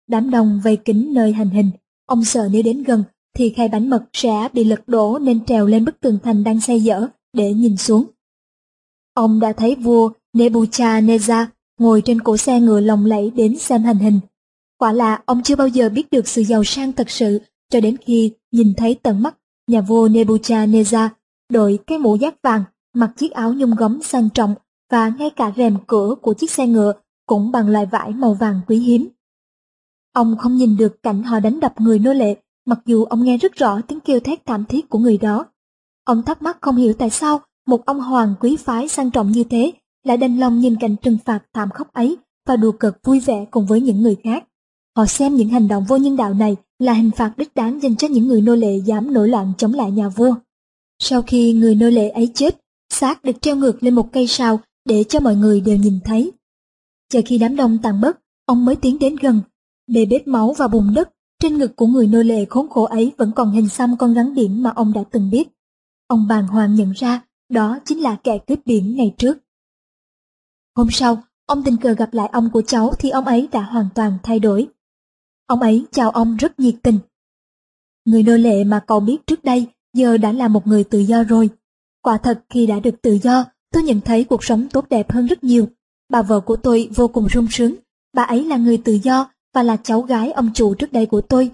[0.07, 1.71] Đám đông vây kính nơi hành hình,
[2.05, 5.65] ông sợ nếu đến gần thì khay bánh mật sẽ bị lật đổ nên trèo
[5.65, 8.05] lên bức tường thành đang xây dở để nhìn xuống.
[9.13, 11.45] Ông đã thấy vua Nebuchadnezzar
[11.79, 14.19] ngồi trên cổ xe ngựa lồng lẫy đến xem hành hình.
[14.77, 17.97] Quả là ông chưa bao giờ biết được sự giàu sang thật sự cho đến
[17.97, 21.09] khi nhìn thấy tận mắt nhà vua Nebuchadnezzar
[21.49, 24.55] đội cái mũ giáp vàng, mặc chiếc áo nhung gấm sang trọng
[24.91, 26.93] và ngay cả rèm cửa của chiếc xe ngựa
[27.25, 29.07] cũng bằng loại vải màu vàng quý hiếm.
[30.13, 32.35] Ông không nhìn được cảnh họ đánh đập người nô lệ,
[32.65, 35.45] mặc dù ông nghe rất rõ tiếng kêu thét thảm thiết của người đó.
[36.03, 39.43] Ông thắc mắc không hiểu tại sao một ông hoàng quý phái sang trọng như
[39.43, 39.71] thế
[40.03, 43.45] lại đành lòng nhìn cảnh trừng phạt thảm khốc ấy và đùa cợt vui vẻ
[43.51, 44.43] cùng với những người khác.
[44.97, 47.95] Họ xem những hành động vô nhân đạo này là hình phạt đích đáng dành
[47.95, 50.35] cho những người nô lệ dám nổi loạn chống lại nhà vua.
[50.99, 54.59] Sau khi người nô lệ ấy chết, xác được treo ngược lên một cây sao
[54.85, 56.31] để cho mọi người đều nhìn thấy.
[57.09, 59.41] Chờ khi đám đông tàn bớt, ông mới tiến đến gần.
[59.87, 61.09] Bề bết máu và bùn đất
[61.41, 64.35] trên ngực của người nô lệ khốn khổ ấy vẫn còn hình xăm con rắn
[64.35, 65.47] biển mà ông đã từng biết.
[66.07, 69.37] Ông bàng hoàng nhận ra đó chính là kẻ cướp biển ngày trước.
[70.75, 73.87] Hôm sau, ông tình cờ gặp lại ông của cháu thì ông ấy đã hoàn
[73.95, 74.67] toàn thay đổi.
[75.45, 76.99] Ông ấy chào ông rất nhiệt tình.
[78.05, 81.23] Người nô lệ mà cậu biết trước đây giờ đã là một người tự do
[81.23, 81.49] rồi.
[82.01, 85.25] Quả thật khi đã được tự do, tôi nhận thấy cuộc sống tốt đẹp hơn
[85.25, 85.67] rất nhiều.
[86.09, 87.75] Bà vợ của tôi vô cùng sung sướng.
[88.13, 91.21] Bà ấy là người tự do và là cháu gái ông chủ trước đây của
[91.21, 91.51] tôi.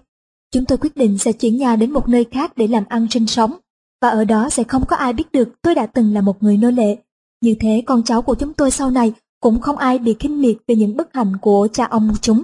[0.52, 3.28] Chúng tôi quyết định sẽ chuyển nhà đến một nơi khác để làm ăn sinh
[3.28, 3.54] sống.
[4.02, 6.58] Và ở đó sẽ không có ai biết được tôi đã từng là một người
[6.58, 6.98] nô lệ.
[7.42, 10.58] Như thế con cháu của chúng tôi sau này cũng không ai bị khinh miệt
[10.68, 12.44] về những bất hạnh của cha ông chúng.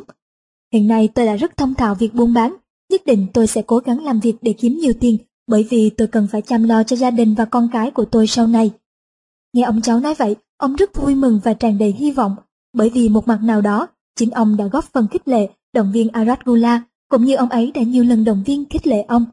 [0.74, 2.56] Hiện nay tôi đã rất thông thạo việc buôn bán,
[2.92, 6.08] nhất định tôi sẽ cố gắng làm việc để kiếm nhiều tiền bởi vì tôi
[6.08, 8.72] cần phải chăm lo cho gia đình và con cái của tôi sau này.
[9.54, 12.36] Nghe ông cháu nói vậy, ông rất vui mừng và tràn đầy hy vọng,
[12.74, 16.10] bởi vì một mặt nào đó, chính ông đã góp phần khích lệ, động viên
[16.10, 19.26] Aratgula, cũng như ông ấy đã nhiều lần động viên khích lệ ông.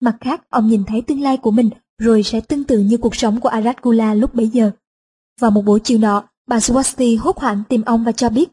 [0.00, 3.16] Mặt khác, ông nhìn thấy tương lai của mình rồi sẽ tương tự như cuộc
[3.16, 4.70] sống của Aratgula lúc bấy giờ.
[5.40, 8.48] Vào một buổi chiều nọ, bà Swasti hốt hoảng tìm ông và cho biết.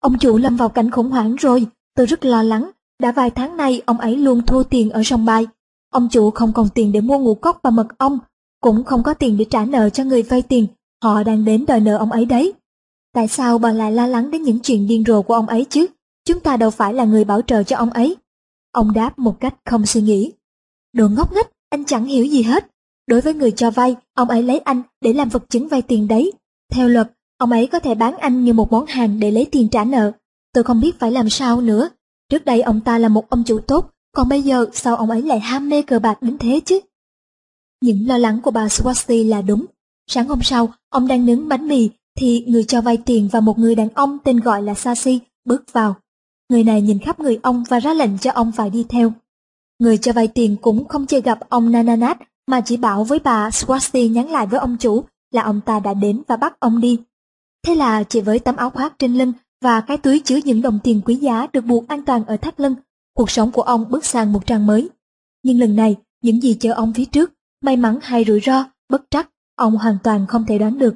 [0.00, 3.56] Ông chủ lâm vào cảnh khủng hoảng rồi, tôi rất lo lắng, đã vài tháng
[3.56, 5.46] nay ông ấy luôn thua tiền ở sông bài.
[5.92, 8.18] Ông chủ không còn tiền để mua ngũ cốc và mật ong,
[8.60, 10.66] cũng không có tiền để trả nợ cho người vay tiền,
[11.02, 12.52] họ đang đến đòi nợ ông ấy đấy.
[13.14, 15.86] Tại sao bà lại lo lắng đến những chuyện điên rồ của ông ấy chứ?
[16.24, 18.16] Chúng ta đâu phải là người bảo trợ cho ông ấy.
[18.72, 20.32] Ông đáp một cách không suy nghĩ.
[20.92, 22.66] Đồ ngốc nghếch, anh chẳng hiểu gì hết.
[23.06, 26.08] Đối với người cho vay, ông ấy lấy anh để làm vật chứng vay tiền
[26.08, 26.32] đấy.
[26.72, 29.68] Theo luật, ông ấy có thể bán anh như một món hàng để lấy tiền
[29.68, 30.12] trả nợ.
[30.54, 31.90] Tôi không biết phải làm sao nữa.
[32.28, 35.22] Trước đây ông ta là một ông chủ tốt, còn bây giờ sao ông ấy
[35.22, 36.80] lại ham mê cờ bạc đến thế chứ?
[37.80, 39.66] Những lo lắng của bà Swasti là đúng.
[40.06, 43.58] Sáng hôm sau, ông đang nướng bánh mì, thì người cho vay tiền và một
[43.58, 45.96] người đàn ông tên gọi là Sasi bước vào.
[46.48, 49.12] Người này nhìn khắp người ông và ra lệnh cho ông phải đi theo.
[49.78, 53.48] Người cho vay tiền cũng không chơi gặp ông Nananat mà chỉ bảo với bà
[53.48, 57.00] Swasti nhắn lại với ông chủ là ông ta đã đến và bắt ông đi.
[57.66, 60.78] Thế là chỉ với tấm áo khoác trên lưng và cái túi chứa những đồng
[60.84, 62.74] tiền quý giá được buộc an toàn ở thắt lưng,
[63.14, 64.90] cuộc sống của ông bước sang một trang mới.
[65.42, 67.32] Nhưng lần này, những gì chờ ông phía trước,
[67.64, 70.94] may mắn hay rủi ro, bất trắc, ông hoàn toàn không thể đoán được.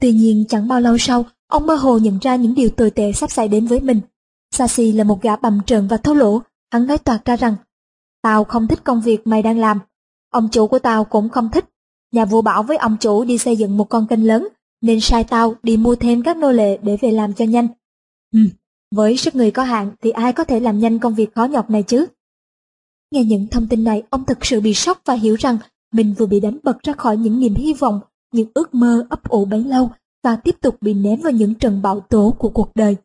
[0.00, 3.12] Tuy nhiên chẳng bao lâu sau, ông mơ hồ nhận ra những điều tồi tệ
[3.12, 4.00] sắp xảy đến với mình.
[4.50, 7.54] sasi là một gã bầm trợn và thô lỗ, hắn nói toạc ra rằng,
[8.22, 9.78] tao không thích công việc mày đang làm,
[10.30, 11.64] ông chủ của tao cũng không thích.
[12.12, 14.48] Nhà vua bảo với ông chủ đi xây dựng một con kênh lớn,
[14.80, 17.68] nên sai tao đi mua thêm các nô lệ để về làm cho nhanh.
[18.32, 18.40] Ừ,
[18.94, 21.70] với sức người có hạn thì ai có thể làm nhanh công việc khó nhọc
[21.70, 22.06] này chứ?
[23.10, 25.58] Nghe những thông tin này, ông thực sự bị sốc và hiểu rằng
[25.92, 28.00] mình vừa bị đánh bật ra khỏi những niềm hy vọng
[28.36, 29.90] những ước mơ ấp ủ bấy lâu
[30.24, 32.96] và tiếp tục bị ném vào những trận bão tố của cuộc đời.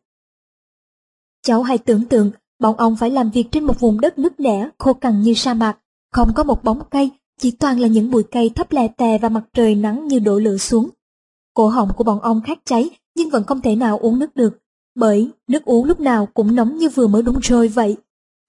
[1.42, 4.68] Cháu hãy tưởng tượng bọn ông phải làm việc trên một vùng đất nứt nẻ,
[4.78, 5.78] khô cằn như sa mạc,
[6.12, 9.28] không có một bóng cây, chỉ toàn là những bụi cây thấp lè tè và
[9.28, 10.88] mặt trời nắng như đổ lửa xuống.
[11.54, 14.58] Cổ họng của bọn ông khát cháy nhưng vẫn không thể nào uống nước được,
[14.94, 17.96] bởi nước uống lúc nào cũng nóng như vừa mới đun sôi vậy.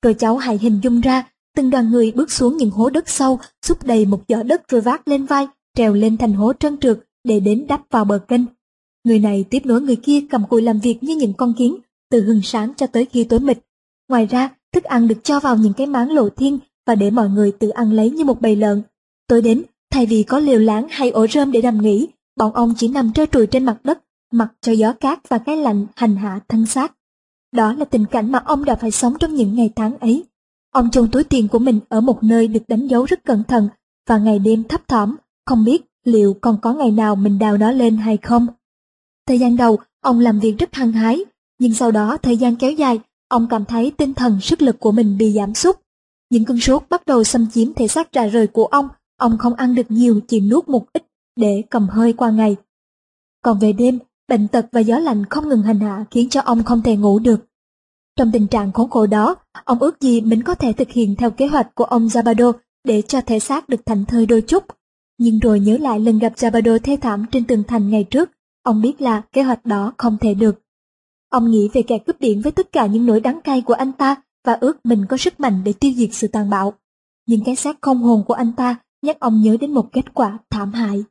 [0.01, 3.39] Rồi cháu hãy hình dung ra, từng đoàn người bước xuống những hố đất sâu,
[3.65, 6.99] xúc đầy một giỏ đất rồi vác lên vai, trèo lên thành hố trơn trượt
[7.23, 8.41] để đến đắp vào bờ kênh.
[9.03, 11.77] Người này tiếp nối người kia cầm cùi làm việc như những con kiến,
[12.11, 13.59] từ hừng sáng cho tới khi tối mịt.
[14.09, 17.29] Ngoài ra, thức ăn được cho vào những cái máng lộ thiên và để mọi
[17.29, 18.81] người tự ăn lấy như một bầy lợn.
[19.27, 22.73] Tối đến, thay vì có liều láng hay ổ rơm để nằm nghỉ, bọn ông
[22.77, 26.15] chỉ nằm trơ trùi trên mặt đất, mặc cho gió cát và cái lạnh hành
[26.15, 26.95] hạ thân xác.
[27.51, 30.23] Đó là tình cảnh mà ông đã phải sống trong những ngày tháng ấy.
[30.71, 33.69] Ông chôn túi tiền của mình ở một nơi được đánh dấu rất cẩn thận
[34.07, 37.71] và ngày đêm thấp thỏm, không biết liệu còn có ngày nào mình đào nó
[37.71, 38.47] lên hay không.
[39.27, 41.25] Thời gian đầu, ông làm việc rất hăng hái,
[41.59, 44.91] nhưng sau đó thời gian kéo dài, ông cảm thấy tinh thần sức lực của
[44.91, 45.75] mình bị giảm sút.
[46.29, 49.53] Những cơn sốt bắt đầu xâm chiếm thể xác rã rời của ông, ông không
[49.53, 51.03] ăn được nhiều chỉ nuốt một ít
[51.35, 52.55] để cầm hơi qua ngày.
[53.43, 56.63] Còn về đêm, bệnh tật và gió lạnh không ngừng hành hạ khiến cho ông
[56.63, 57.45] không thể ngủ được.
[58.15, 61.31] Trong tình trạng khốn khổ đó, ông ước gì mình có thể thực hiện theo
[61.31, 62.53] kế hoạch của ông Zabado
[62.83, 64.63] để cho thể xác được thảnh thơi đôi chút.
[65.17, 68.31] Nhưng rồi nhớ lại lần gặp Jabado thê thảm trên tường thành ngày trước,
[68.63, 70.61] ông biết là kế hoạch đó không thể được.
[71.29, 73.91] Ông nghĩ về kẻ cướp điện với tất cả những nỗi đắng cay của anh
[73.91, 76.73] ta và ước mình có sức mạnh để tiêu diệt sự tàn bạo.
[77.27, 80.37] Nhưng cái xác không hồn của anh ta nhắc ông nhớ đến một kết quả
[80.49, 81.03] thảm hại.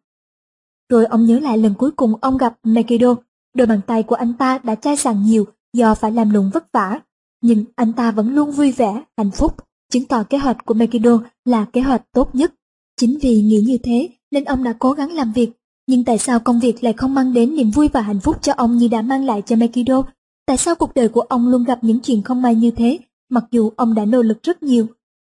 [0.88, 3.15] Rồi ông nhớ lại lần cuối cùng ông gặp Megiddo,
[3.55, 6.73] đôi bàn tay của anh ta đã chai sàn nhiều do phải làm lụng vất
[6.73, 7.01] vả.
[7.43, 9.57] Nhưng anh ta vẫn luôn vui vẻ, hạnh phúc,
[9.93, 12.55] chứng tỏ kế hoạch của Megiddo là kế hoạch tốt nhất.
[13.03, 15.51] Chính vì nghĩ như thế nên ông đã cố gắng làm việc.
[15.87, 18.53] Nhưng tại sao công việc lại không mang đến niềm vui và hạnh phúc cho
[18.57, 20.03] ông như đã mang lại cho Makido
[20.47, 22.99] Tại sao cuộc đời của ông luôn gặp những chuyện không may như thế,
[23.31, 24.87] mặc dù ông đã nỗ lực rất nhiều?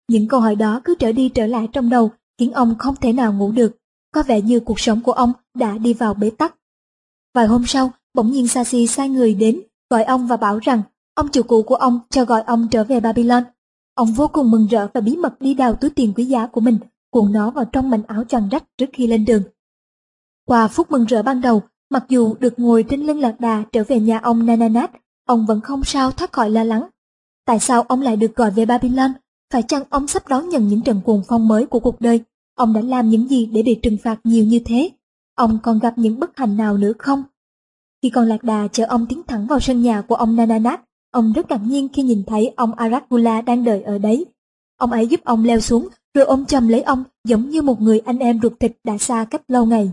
[0.07, 3.13] Những câu hỏi đó cứ trở đi trở lại trong đầu, khiến ông không thể
[3.13, 3.77] nào ngủ được.
[4.13, 6.55] Có vẻ như cuộc sống của ông đã đi vào bế tắc.
[7.33, 10.81] Vài hôm sau, bỗng nhiên Sashi sai người đến, gọi ông và bảo rằng
[11.15, 13.43] ông chủ cũ của ông cho gọi ông trở về Babylon.
[13.95, 16.61] Ông vô cùng mừng rỡ và bí mật đi đào túi tiền quý giá của
[16.61, 16.77] mình,
[17.15, 19.43] cuộn nó vào trong mảnh áo choàng rách trước khi lên đường.
[20.45, 23.83] Qua phút mừng rỡ ban đầu, mặc dù được ngồi trên lưng lạc đà trở
[23.83, 24.91] về nhà ông Nananat,
[25.27, 26.83] ông vẫn không sao thoát khỏi lo lắng.
[27.45, 29.11] Tại sao ông lại được gọi về Babylon?
[29.53, 32.21] Phải chăng ông sắp đón nhận những trận cuồng phong mới của cuộc đời?
[32.55, 34.89] Ông đã làm những gì để bị trừng phạt nhiều như thế?
[35.35, 37.23] Ông còn gặp những bất hạnh nào nữa không?
[38.01, 41.33] Khi con lạc đà chở ông tiến thẳng vào sân nhà của ông Nananat, ông
[41.33, 44.25] rất ngạc nhiên khi nhìn thấy ông Aragula đang đợi ở đấy.
[44.77, 47.99] Ông ấy giúp ông leo xuống, rồi ôm chầm lấy ông giống như một người
[47.99, 49.91] anh em ruột thịt đã xa cách lâu ngày.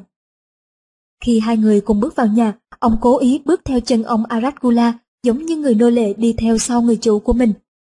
[1.24, 4.98] Khi hai người cùng bước vào nhà, ông cố ý bước theo chân ông Aragula
[5.22, 7.52] giống như người nô lệ đi theo sau người chủ của mình.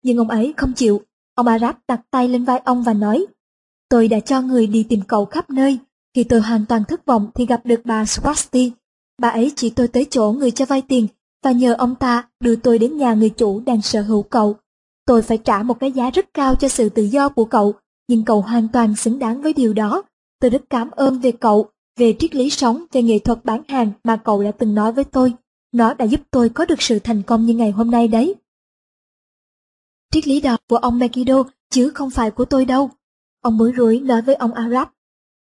[0.03, 1.01] Nhưng ông ấy không chịu,
[1.35, 3.25] ông Arat đặt tay lên vai ông và nói,
[3.89, 5.79] Tôi đã cho người đi tìm cậu khắp nơi,
[6.15, 8.71] khi tôi hoàn toàn thất vọng thì gặp được bà Swasti.
[9.21, 11.07] Bà ấy chỉ tôi tới chỗ người cho vay tiền
[11.43, 14.55] và nhờ ông ta đưa tôi đến nhà người chủ đang sở hữu cậu.
[15.05, 17.73] Tôi phải trả một cái giá rất cao cho sự tự do của cậu,
[18.13, 20.03] nhưng cậu hoàn toàn xứng đáng với điều đó.
[20.39, 23.91] Tôi rất cảm ơn về cậu, về triết lý sống, về nghệ thuật bán hàng
[24.03, 25.33] mà cậu đã từng nói với tôi.
[25.71, 28.35] Nó đã giúp tôi có được sự thành công như ngày hôm nay đấy.
[30.11, 32.89] Triết lý đó của ông Megiddo chứ không phải của tôi đâu.
[33.41, 34.87] Ông bối rối nói với ông Arab.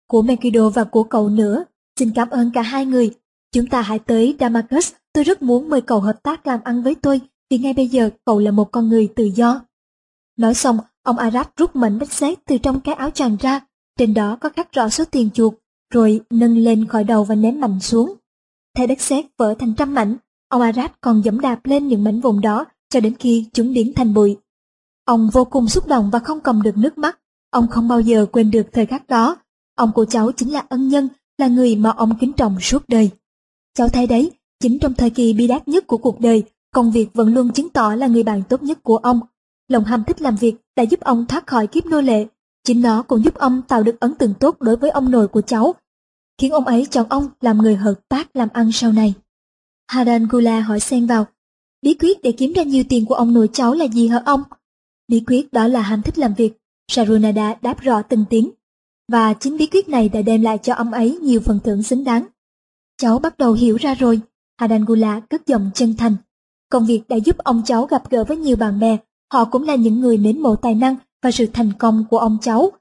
[0.08, 1.66] Của Megiddo và của cậu nữa.
[2.00, 3.12] Xin cảm ơn cả hai người.
[3.52, 4.94] Chúng ta hãy tới Damascus.
[5.14, 8.10] Tôi rất muốn mời cậu hợp tác làm ăn với tôi vì ngay bây giờ
[8.26, 9.62] cậu là một con người tự do.
[10.38, 13.62] Nói xong, ông Arab rút mảnh đất sét từ trong cái áo chàng ra.
[13.98, 15.54] Trên đó có khắc rõ số tiền chuột,
[15.94, 18.14] rồi nâng lên khỏi đầu và ném mạnh xuống.
[18.78, 20.16] Thay đất sét vỡ thành trăm mảnh,
[20.50, 23.94] ông Arab còn dẫm đạp lên những mảnh vụn đó cho đến khi chúng biến
[23.94, 24.38] thành bụi.
[25.06, 27.20] Ông vô cùng xúc động và không cầm được nước mắt.
[27.52, 29.36] Ông không bao giờ quên được thời khắc đó.
[29.76, 33.10] Ông của cháu chính là ân nhân, là người mà ông kính trọng suốt đời.
[33.74, 37.10] Cháu thấy đấy, chính trong thời kỳ bi đát nhất của cuộc đời, công việc
[37.14, 39.20] vẫn luôn chứng tỏ là người bạn tốt nhất của ông.
[39.68, 42.28] Lòng ham thích làm việc đã giúp ông thoát khỏi kiếp nô lệ.
[42.64, 45.42] Chính nó cũng giúp ông tạo được ấn tượng tốt đối với ông nội của
[45.42, 45.76] cháu,
[46.38, 49.14] khiến ông ấy chọn ông làm người hợp tác làm ăn sau này.
[49.88, 51.26] Haran Gula hỏi xen vào,
[51.82, 54.44] bí quyết để kiếm ra nhiều tiền của ông nội cháu là gì hả ông?
[55.08, 56.54] Bí quyết đó là ham thích làm việc,
[56.92, 58.52] Sarunada đáp rõ từng tiếng.
[59.12, 62.04] Và chính bí quyết này đã đem lại cho ông ấy nhiều phần thưởng xứng
[62.04, 62.26] đáng.
[62.98, 64.22] Cháu bắt đầu hiểu ra rồi,
[64.58, 66.16] Hadangula cất giọng chân thành.
[66.70, 68.98] Công việc đã giúp ông cháu gặp gỡ với nhiều bạn bè,
[69.34, 72.38] họ cũng là những người mến mộ tài năng và sự thành công của ông
[72.42, 72.72] cháu.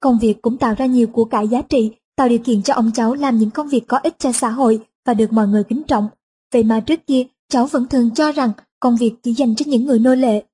[0.00, 2.90] Công việc cũng tạo ra nhiều của cải giá trị tạo điều kiện cho ông
[2.94, 5.82] cháu làm những công việc có ích cho xã hội và được mọi người kính
[5.88, 6.08] trọng.
[6.52, 9.86] Vậy mà trước kia, cháu vẫn thường cho rằng công việc chỉ dành cho những
[9.86, 10.44] người nô lệ.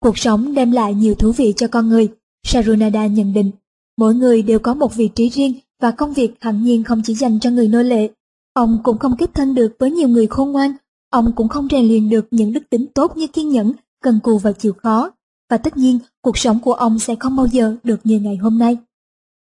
[0.00, 2.08] Cuộc sống đem lại nhiều thú vị cho con người,
[2.46, 3.50] Sarunada nhận định.
[3.98, 7.14] Mỗi người đều có một vị trí riêng và công việc hẳn nhiên không chỉ
[7.14, 8.10] dành cho người nô lệ.
[8.52, 10.72] Ông cũng không kết thân được với nhiều người khôn ngoan,
[11.10, 14.38] ông cũng không rèn luyện được những đức tính tốt như kiên nhẫn, cần cù
[14.38, 15.10] và chịu khó.
[15.50, 18.58] Và tất nhiên, cuộc sống của ông sẽ không bao giờ được như ngày hôm
[18.58, 18.76] nay.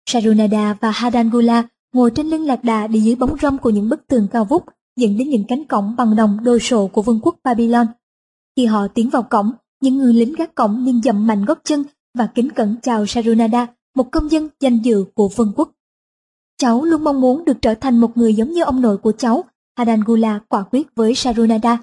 [0.09, 4.07] Sarunada và Hadangula ngồi trên lưng lạc đà đi dưới bóng râm của những bức
[4.07, 4.63] tường cao vút
[4.95, 7.87] dẫn đến những cánh cổng bằng đồng đồ sộ của vương quốc Babylon.
[8.55, 11.83] Khi họ tiến vào cổng, những người lính gác cổng liền dậm mạnh gót chân
[12.17, 15.71] và kính cẩn chào Sarunada, một công dân danh dự của vương quốc.
[16.57, 19.43] Cháu luôn mong muốn được trở thành một người giống như ông nội của cháu,
[19.77, 21.77] Hadangula quả quyết với Sarunada.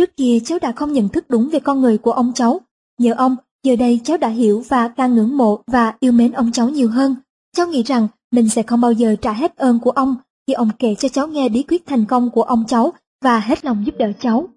[0.00, 2.60] Trước kia cháu đã không nhận thức đúng về con người của ông cháu.
[2.98, 6.52] Nhờ ông, giờ đây cháu đã hiểu và càng ngưỡng mộ và yêu mến ông
[6.52, 7.14] cháu nhiều hơn.
[7.56, 10.70] Cháu nghĩ rằng mình sẽ không bao giờ trả hết ơn của ông khi ông
[10.78, 12.92] kể cho cháu nghe bí quyết thành công của ông cháu
[13.24, 14.48] và hết lòng giúp đỡ cháu.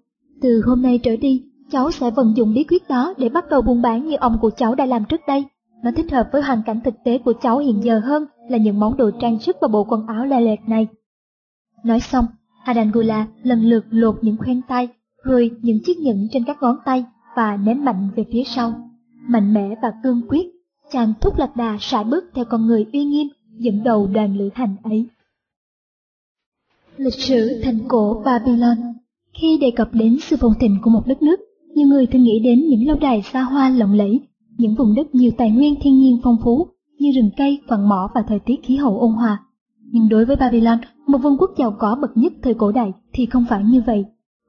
[0.42, 3.62] Từ hôm nay trở đi, cháu sẽ vận dụng bí quyết đó để bắt đầu
[3.62, 5.44] buôn bán như ông của cháu đã làm trước đây.
[5.82, 8.80] Nó thích hợp với hoàn cảnh thực tế của cháu hiện giờ hơn là những
[8.80, 10.86] món đồ trang sức và bộ quần áo lè lẹt này.
[11.84, 12.26] Nói xong,
[12.64, 14.88] Adangula lần lượt lột những khoen tay,
[15.24, 17.04] rồi những chiếc nhẫn trên các ngón tay
[17.36, 18.72] và ném mạnh về phía sau.
[19.28, 20.46] Mạnh mẽ và cương quyết,
[20.92, 24.48] chàng thúc lạc đà sải bước theo con người uy nghiêm dẫn đầu đoàn lữ
[24.54, 25.06] hành ấy.
[26.96, 28.76] Lịch sử thành cổ Babylon
[29.32, 31.40] Khi đề cập đến sự phồn thịnh của một đất nước,
[31.74, 34.20] nhiều người thường nghĩ đến những lâu đài xa hoa lộng lẫy,
[34.58, 38.10] những vùng đất nhiều tài nguyên thiên nhiên phong phú như rừng cây, quặng mỏ
[38.14, 39.42] và thời tiết khí hậu ôn hòa.
[39.90, 43.26] Nhưng đối với Babylon, một vương quốc giàu có bậc nhất thời cổ đại thì
[43.26, 44.04] không phải như vậy.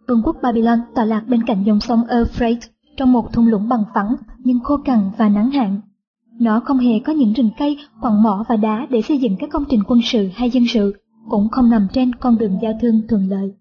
[0.08, 3.84] Vương quốc Babylon tọa lạc bên cạnh dòng sông Euphrates trong một thung lũng bằng
[3.94, 5.82] phẳng nhưng khô cằn và nắng hạn.
[6.40, 9.50] Nó không hề có những rừng cây, quặng mỏ và đá để xây dựng các
[9.50, 10.94] công trình quân sự hay dân sự,
[11.30, 13.54] cũng không nằm trên con đường giao thương thuận lợi.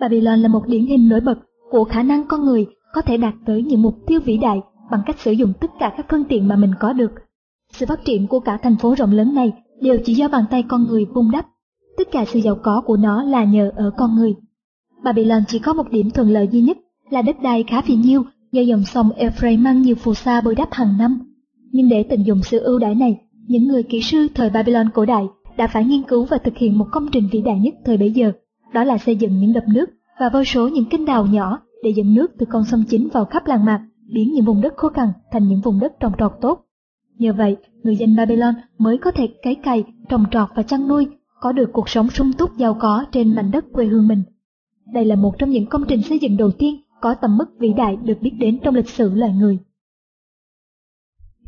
[0.00, 1.38] Babylon là một điển hình nổi bật
[1.70, 5.00] của khả năng con người có thể đạt tới những mục tiêu vĩ đại bằng
[5.06, 7.10] cách sử dụng tất cả các phương tiện mà mình có được.
[7.72, 10.62] Sự phát triển của cả thành phố rộng lớn này đều chỉ do bàn tay
[10.62, 11.46] con người vun đắp.
[11.96, 14.34] Tất cả sự giàu có của nó là nhờ ở con người.
[15.04, 16.78] Babylon chỉ có một điểm thuận lợi duy nhất
[17.10, 20.54] là đất đai khá phì nhiêu do dòng sông Euphrates mang nhiều phù sa bồi
[20.54, 21.18] đắp hàng năm.
[21.72, 25.04] Nhưng để tận dụng sự ưu đãi này, những người kỹ sư thời Babylon cổ
[25.04, 25.24] đại
[25.56, 28.10] đã phải nghiên cứu và thực hiện một công trình vĩ đại nhất thời bấy
[28.10, 28.32] giờ,
[28.72, 29.90] đó là xây dựng những đập nước
[30.20, 33.24] và vô số những kênh đào nhỏ để dẫn nước từ con sông chính vào
[33.24, 33.80] khắp làng mạc,
[34.14, 36.64] biến những vùng đất khô cằn thành những vùng đất trồng trọt tốt.
[37.18, 41.06] Nhờ vậy, người dân Babylon mới có thể cấy cày, trồng trọt và chăn nuôi,
[41.40, 44.22] có được cuộc sống sung túc giàu có trên mảnh đất quê hương mình.
[44.92, 47.72] Đây là một trong những công trình xây dựng đầu tiên có tầm mức vĩ
[47.72, 49.58] đại được biết đến trong lịch sử loài người.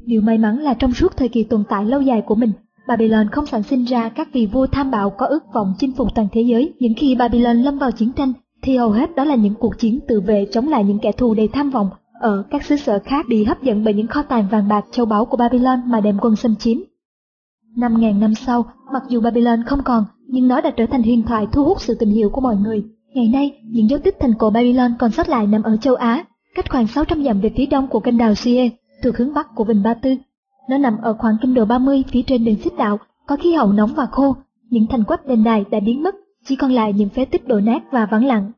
[0.05, 2.53] Điều may mắn là trong suốt thời kỳ tồn tại lâu dài của mình,
[2.89, 6.15] Babylon không sản sinh ra các vị vua tham bạo có ước vọng chinh phục
[6.15, 6.75] toàn thế giới.
[6.79, 10.01] Những khi Babylon lâm vào chiến tranh, thì hầu hết đó là những cuộc chiến
[10.09, 13.27] tự vệ chống lại những kẻ thù đầy tham vọng ở các xứ sở khác
[13.29, 16.19] bị hấp dẫn bởi những kho tàng vàng bạc châu báu của Babylon mà đem
[16.23, 16.79] quân xâm chiếm.
[17.77, 21.23] Năm ngàn năm sau, mặc dù Babylon không còn, nhưng nó đã trở thành huyền
[21.23, 22.85] thoại thu hút sự tình hiểu của mọi người.
[23.17, 26.25] Ngày nay, những dấu tích thành cổ Babylon còn sót lại nằm ở châu Á,
[26.55, 28.71] cách khoảng 600 dặm về phía đông của kênh đào Suez,
[29.03, 30.17] thuộc hướng bắc của Vịnh Ba Tư.
[30.69, 33.73] Nó nằm ở khoảng kinh độ 30 phía trên đường xích đạo, có khí hậu
[33.73, 34.37] nóng và khô.
[34.71, 37.61] Những thành quách đền đài đã biến mất, chỉ còn lại những phế tích đổ
[37.61, 38.53] nát và vắng lặng.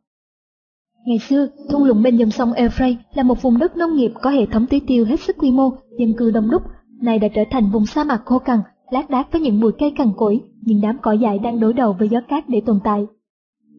[1.07, 4.31] Ngày xưa, thung lũng bên dòng sông Euphrates là một vùng đất nông nghiệp có
[4.31, 6.63] hệ thống tưới tiêu hết sức quy mô, dân cư đông đúc,
[7.03, 8.59] nay đã trở thành vùng sa mạc khô cằn,
[8.91, 11.97] lác đác với những bụi cây cằn cỗi, những đám cỏ dại đang đối đầu
[11.99, 13.07] với gió cát để tồn tại.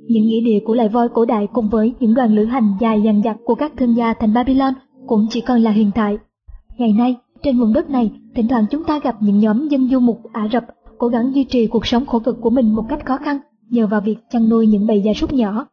[0.08, 3.02] Những nghĩa địa của loài voi cổ đại cùng với những đoàn lữ hành dài
[3.02, 4.74] dằng dặc của các thương gia thành Babylon
[5.08, 6.18] cũng chỉ còn là hiện tại.
[6.78, 10.00] Ngày nay, trên vùng đất này, thỉnh thoảng chúng ta gặp những nhóm dân du
[10.00, 10.66] mục Ả Rập
[10.98, 13.88] cố gắng duy trì cuộc sống khổ cực của mình một cách khó khăn nhờ
[13.88, 15.66] vào việc chăn nuôi những bầy gia súc nhỏ.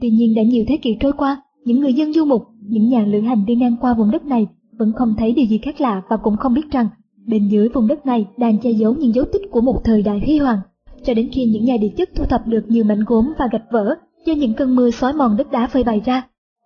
[0.00, 3.04] Tuy nhiên đã nhiều thế kỷ trôi qua, những người dân du mục, những nhà
[3.04, 4.46] lữ hành đi ngang qua vùng đất này
[4.78, 6.88] vẫn không thấy điều gì khác lạ và cũng không biết rằng
[7.26, 10.20] bên dưới vùng đất này đang che giấu những dấu tích của một thời đại
[10.26, 10.58] huy hoàng.
[11.04, 13.70] Cho đến khi những nhà địa chất thu thập được nhiều mảnh gốm và gạch
[13.70, 13.94] vỡ
[14.26, 16.22] do những cơn mưa xói mòn đất đá phơi bày ra.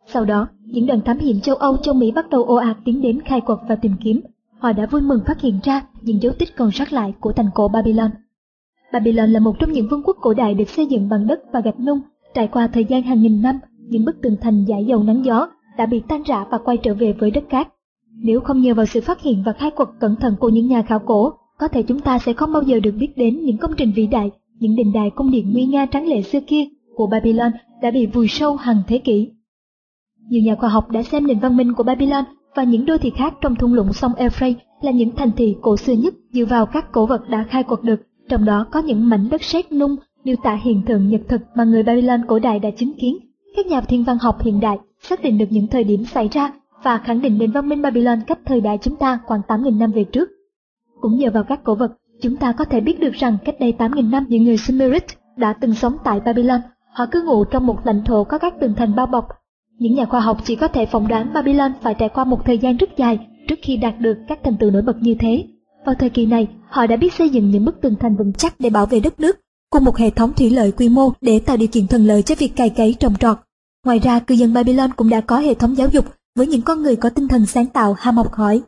[0.07, 3.03] Sau đó, những đoàn thám hiểm châu Âu châu Mỹ bắt đầu ồ ạt tiến
[3.03, 4.21] đến khai quật và tìm kiếm.
[4.59, 7.51] Họ đã vui mừng phát hiện ra những dấu tích còn sót lại của thành
[7.55, 8.11] cổ Babylon.
[8.93, 11.61] Babylon là một trong những vương quốc cổ đại được xây dựng bằng đất và
[11.61, 12.01] gạch nung
[12.37, 15.49] Trải qua thời gian hàng nghìn năm, những bức tường thành giải dầu nắng gió
[15.77, 17.69] đã bị tan rã và quay trở về với đất cát.
[18.23, 20.83] Nếu không nhờ vào sự phát hiện và khai quật cẩn thận của những nhà
[20.83, 23.73] khảo cổ, có thể chúng ta sẽ không bao giờ được biết đến những công
[23.77, 26.65] trình vĩ đại, những đình đài cung điện nguy nga tráng lệ xưa kia
[26.95, 29.29] của Babylon đã bị vùi sâu hàng thế kỷ.
[30.29, 33.11] Nhiều nhà khoa học đã xem nền văn minh của Babylon và những đô thị
[33.17, 36.67] khác trong thung lũng sông Euphrates là những thành thị cổ xưa nhất dựa vào
[36.67, 39.97] các cổ vật đã khai quật được trong đó có những mảnh đất sét nung
[40.25, 43.19] miêu tả hiện tượng nhật thực mà người Babylon cổ đại đã chứng kiến.
[43.57, 46.53] Các nhà thiên văn học hiện đại xác định được những thời điểm xảy ra
[46.83, 49.93] và khẳng định nền văn minh Babylon cách thời đại chúng ta khoảng 8.000 năm
[49.93, 50.29] về trước.
[51.01, 53.75] Cũng nhờ vào các cổ vật, chúng ta có thể biết được rằng cách đây
[53.79, 55.05] 8.000 năm những người Sumerit
[55.37, 56.61] đã từng sống tại Babylon.
[56.93, 59.25] Họ cứ ngụ trong một lãnh thổ có các tường thành bao bọc.
[59.79, 62.59] Những nhà khoa học chỉ có thể phỏng đoán Babylon phải trải qua một thời
[62.59, 65.45] gian rất dài trước khi đạt được các thành tựu nổi bật như thế.
[65.87, 68.55] Vào thời kỳ này, họ đã biết xây dựng những bức tường thành vững chắc
[68.61, 69.37] để bảo vệ đất nước,
[69.71, 72.35] cùng một hệ thống thủy lợi quy mô để tạo điều kiện thuận lợi cho
[72.39, 73.39] việc cày cấy trồng trọt.
[73.85, 76.05] Ngoài ra, cư dân Babylon cũng đã có hệ thống giáo dục
[76.37, 78.63] với những con người có tinh thần sáng tạo ham học hỏi.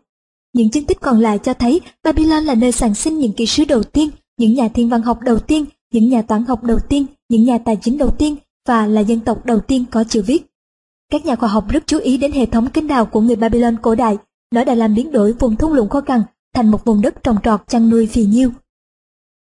[0.59, 3.65] Những chứng tích còn lại cho thấy Babylon là nơi sản sinh những kỹ sư
[3.69, 7.07] đầu tiên, những nhà thiên văn học đầu tiên, những nhà toán học đầu tiên,
[7.29, 8.37] những nhà tài chính đầu tiên
[8.69, 10.47] và là dân tộc đầu tiên có chữ viết.
[11.13, 13.77] Các nhà khoa học rất chú ý đến hệ thống kênh đào của người Babylon
[13.83, 14.17] cổ đại.
[14.55, 16.23] Nó đã làm biến đổi vùng thung lũng khó khăn
[16.55, 18.51] thành một vùng đất trồng trọt chăn nuôi phì nhiêu.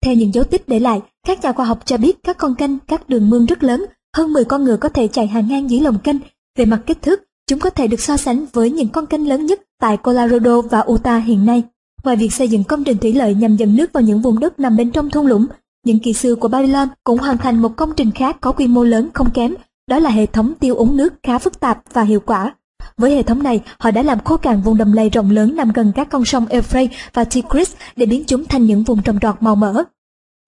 [0.04, 2.78] Theo những dấu tích để lại, các nhà khoa học cho biết các con kênh,
[2.78, 5.80] các đường mương rất lớn, hơn 10 con ngựa có thể chạy hàng ngang dưới
[5.80, 6.16] lòng kênh.
[6.56, 9.46] Về mặt kích thước, chúng có thể được so sánh với những con kênh lớn
[9.46, 11.62] nhất tại Colorado và Utah hiện nay.
[12.04, 14.60] Ngoài việc xây dựng công trình thủy lợi nhằm dẫn nước vào những vùng đất
[14.60, 15.46] nằm bên trong thung lũng,
[15.84, 18.84] những kỹ sư của Babylon cũng hoàn thành một công trình khác có quy mô
[18.84, 19.54] lớn không kém,
[19.90, 22.54] đó là hệ thống tiêu úng nước khá phức tạp và hiệu quả.
[22.96, 25.72] Với hệ thống này, họ đã làm khô cạn vùng đầm lầy rộng lớn nằm
[25.72, 29.34] gần các con sông Euphrates và Tigris để biến chúng thành những vùng trồng trọt
[29.40, 29.84] màu mỡ.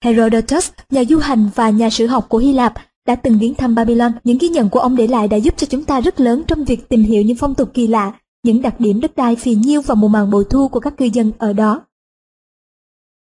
[0.04, 2.74] Herodotus, nhà du hành và nhà sử học của Hy Lạp,
[3.06, 4.12] đã từng viếng thăm Babylon.
[4.24, 6.64] Những ghi nhận của ông để lại đã giúp cho chúng ta rất lớn trong
[6.64, 9.82] việc tìm hiểu những phong tục kỳ lạ, những đặc điểm đất đai phì nhiêu
[9.82, 11.82] và mùa màng bội thu của các cư dân ở đó.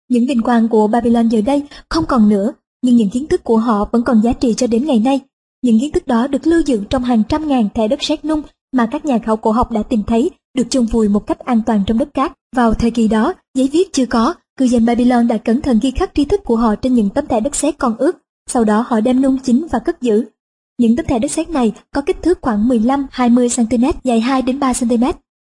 [0.10, 3.58] Những vinh quang của Babylon giờ đây không còn nữa, nhưng những kiến thức của
[3.58, 5.20] họ vẫn còn giá trị cho đến ngày nay.
[5.62, 8.42] Những kiến thức đó được lưu giữ trong hàng trăm ngàn thẻ đất sét nung
[8.72, 11.62] mà các nhà khảo cổ học đã tìm thấy được chôn vùi một cách an
[11.66, 12.34] toàn trong đất cát.
[12.56, 15.92] Vào thời kỳ đó, giấy viết chưa có, cư dân Babylon đã cẩn thận ghi
[15.92, 18.18] khắc tri thức của họ trên những tấm thẻ đất sét còn ướt,
[18.50, 20.26] sau đó họ đem nung chín và cất giữ.
[20.78, 24.60] Những tấm thẻ đất sét này có kích thước khoảng 15-20 cm, dài 2 đến
[24.60, 25.04] 3 cm.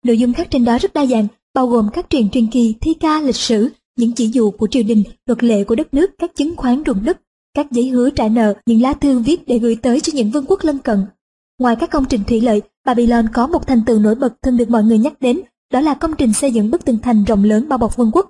[0.06, 2.94] Nội dung khắc trên đó rất đa dạng, bao gồm các truyền truyền kỳ, thi
[2.94, 6.36] ca, lịch sử, những chỉ dụ của triều đình, luật lệ của đất nước, các
[6.36, 7.22] chứng khoán ruộng đất,
[7.54, 10.46] các giấy hứa trả nợ, những lá thư viết để gửi tới cho những vương
[10.48, 11.06] quốc lân cận.
[11.60, 14.70] Ngoài các công trình thủy lợi, Babylon có một thành tựu nổi bật thường được
[14.70, 15.42] mọi người nhắc đến,
[15.74, 18.30] đó là công trình xây dựng bức tường thành rộng lớn bao bọc vương quốc.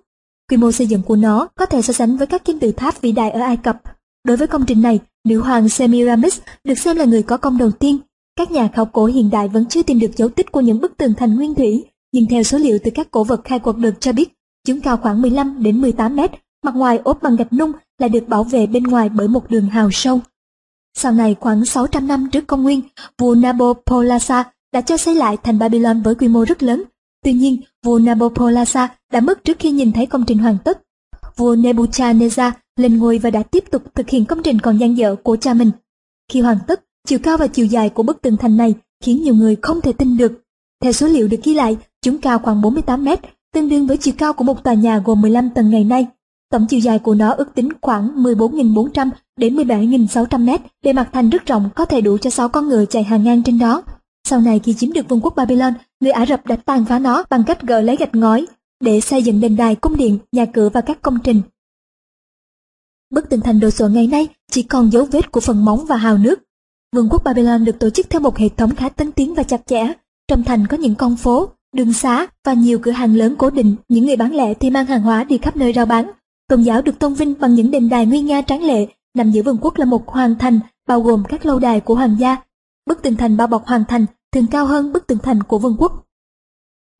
[0.49, 3.01] Quy mô xây dựng của nó có thể so sánh với các kim tự tháp
[3.01, 3.81] vĩ đại ở Ai Cập.
[4.23, 7.71] Đối với công trình này, nữ hoàng Semiramis được xem là người có công đầu
[7.71, 7.97] tiên.
[8.35, 10.97] Các nhà khảo cổ hiện đại vẫn chưa tìm được dấu tích của những bức
[10.97, 13.93] tường thành nguyên thủy, nhưng theo số liệu từ các cổ vật khai quật được
[13.99, 14.33] cho biết,
[14.67, 16.31] chúng cao khoảng 15 đến 18 mét,
[16.63, 19.69] mặt ngoài ốp bằng gạch nung là được bảo vệ bên ngoài bởi một đường
[19.69, 20.19] hào sâu.
[20.97, 22.81] Sau này khoảng 600 năm trước công nguyên,
[23.17, 26.83] vua Nabopolassar đã cho xây lại thành Babylon với quy mô rất lớn.
[27.23, 30.81] Tuy nhiên, vua Nabopolassar đã mất trước khi nhìn thấy công trình hoàn tất.
[31.35, 35.15] Vua Nebuchadnezzar lên ngôi và đã tiếp tục thực hiện công trình còn dang dở
[35.15, 35.71] của cha mình.
[36.31, 39.35] Khi hoàn tất, chiều cao và chiều dài của bức tường thành này khiến nhiều
[39.35, 40.31] người không thể tin được.
[40.83, 43.19] Theo số liệu được ghi lại, chúng cao khoảng 48 mét,
[43.53, 46.07] tương đương với chiều cao của một tòa nhà gồm 15 tầng ngày nay.
[46.51, 51.29] Tổng chiều dài của nó ước tính khoảng 14.400 đến 17.600 mét, bề mặt thành
[51.29, 53.83] rất rộng có thể đủ cho 6 con người chạy hàng ngang trên đó.
[54.27, 57.23] Sau này khi chiếm được vương quốc Babylon, người Ả Rập đã tàn phá nó
[57.29, 58.45] bằng cách gỡ lấy gạch ngói
[58.83, 61.41] để xây dựng đền đài, cung điện, nhà cửa và các công trình.
[63.11, 65.97] Bức tường thành đồ sộ ngày nay chỉ còn dấu vết của phần móng và
[65.97, 66.39] hào nước.
[66.95, 69.61] Vương quốc Babylon được tổ chức theo một hệ thống khá tân tiến và chặt
[69.67, 69.87] chẽ.
[70.27, 73.75] Trong thành có những con phố, đường xá và nhiều cửa hàng lớn cố định.
[73.89, 76.11] Những người bán lẻ thì mang hàng hóa đi khắp nơi rao bán.
[76.47, 78.87] Tôn giáo được tôn vinh bằng những đền đài nguy nga tráng lệ.
[79.13, 82.15] Nằm giữa vương quốc là một hoàng thành bao gồm các lâu đài của hoàng
[82.19, 82.37] gia.
[82.85, 85.75] Bức tường thành bao bọc hoàng thành thường cao hơn bức tường thành của vương
[85.79, 86.05] quốc.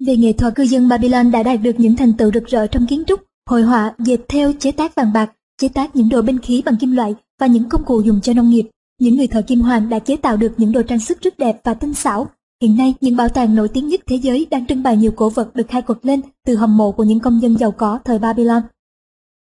[0.06, 2.88] Về nghệ thuật cư dân Babylon đã đạt được những thành tựu rực rỡ trong
[2.88, 3.20] kiến trúc,
[3.50, 6.78] hội họa, dệt theo, chế tác vàng bạc, chế tác những đồ binh khí bằng
[6.78, 8.70] kim loại và những công cụ dùng cho nông nghiệp.
[9.00, 11.62] Những người thợ kim hoàn đã chế tạo được những đồ trang sức rất đẹp
[11.64, 12.28] và tinh xảo.
[12.62, 15.30] Hiện nay, những bảo tàng nổi tiếng nhất thế giới đang trưng bày nhiều cổ
[15.30, 18.20] vật được khai quật lên từ hầm mộ của những công dân giàu có thời
[18.20, 18.62] Babylon.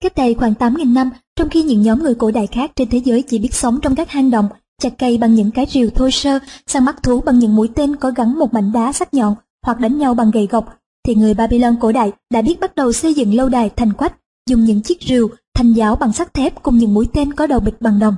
[0.03, 2.97] Cách đây khoảng 8.000 năm, trong khi những nhóm người cổ đại khác trên thế
[2.97, 4.49] giới chỉ biết sống trong các hang động,
[4.81, 7.95] chặt cây bằng những cái rìu thô sơ, săn bắt thú bằng những mũi tên
[7.95, 11.33] có gắn một mảnh đá sắc nhọn hoặc đánh nhau bằng gậy gộc, thì người
[11.33, 14.15] Babylon cổ đại đã biết bắt đầu xây dựng lâu đài thành quách,
[14.49, 17.59] dùng những chiếc rìu, thanh giáo bằng sắt thép cùng những mũi tên có đầu
[17.59, 18.15] bịch bằng đồng.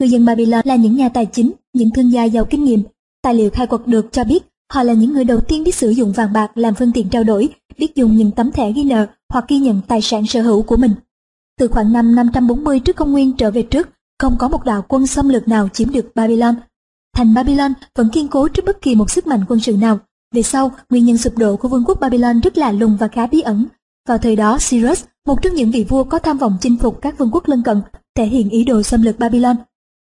[0.00, 2.82] Cư dân Babylon là những nhà tài chính, những thương gia giàu kinh nghiệm.
[3.22, 5.90] Tài liệu khai quật được cho biết họ là những người đầu tiên biết sử
[5.90, 7.48] dụng vàng bạc làm phương tiện trao đổi,
[7.78, 10.76] biết dùng những tấm thẻ ghi nợ hoặc ghi nhận tài sản sở hữu của
[10.76, 10.92] mình.
[11.58, 13.88] Từ khoảng năm 540 trước công nguyên trở về trước,
[14.18, 16.54] không có một đạo quân xâm lược nào chiếm được Babylon.
[17.16, 19.98] Thành Babylon vẫn kiên cố trước bất kỳ một sức mạnh quân sự nào.
[20.34, 23.26] Về sau, nguyên nhân sụp đổ của vương quốc Babylon rất lạ lùng và khá
[23.26, 23.66] bí ẩn.
[24.08, 27.18] Vào thời đó, Cyrus, một trong những vị vua có tham vọng chinh phục các
[27.18, 27.82] vương quốc lân cận,
[28.14, 29.56] thể hiện ý đồ xâm lược Babylon.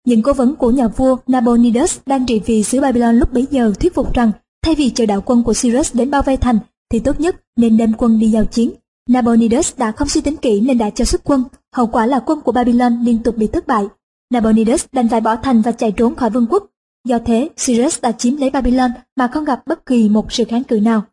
[0.06, 3.74] Những cố vấn của nhà vua Nabonidus đang trị vì xứ Babylon lúc bấy giờ
[3.80, 4.32] thuyết phục rằng
[4.66, 6.60] thay vì chờ đạo quân của Cyrus đến bao vây thành
[6.92, 8.72] thì tốt nhất nên đem quân đi giao chiến.
[9.10, 11.44] Nabonidus đã không suy tính kỹ nên đã cho xuất quân,
[11.76, 13.86] hậu quả là quân của Babylon liên tục bị thất bại.
[14.34, 16.64] Nabonidus đành phải bỏ thành và chạy trốn khỏi vương quốc.
[17.08, 20.64] Do thế, Cyrus đã chiếm lấy Babylon mà không gặp bất kỳ một sự kháng
[20.64, 21.04] cự nào.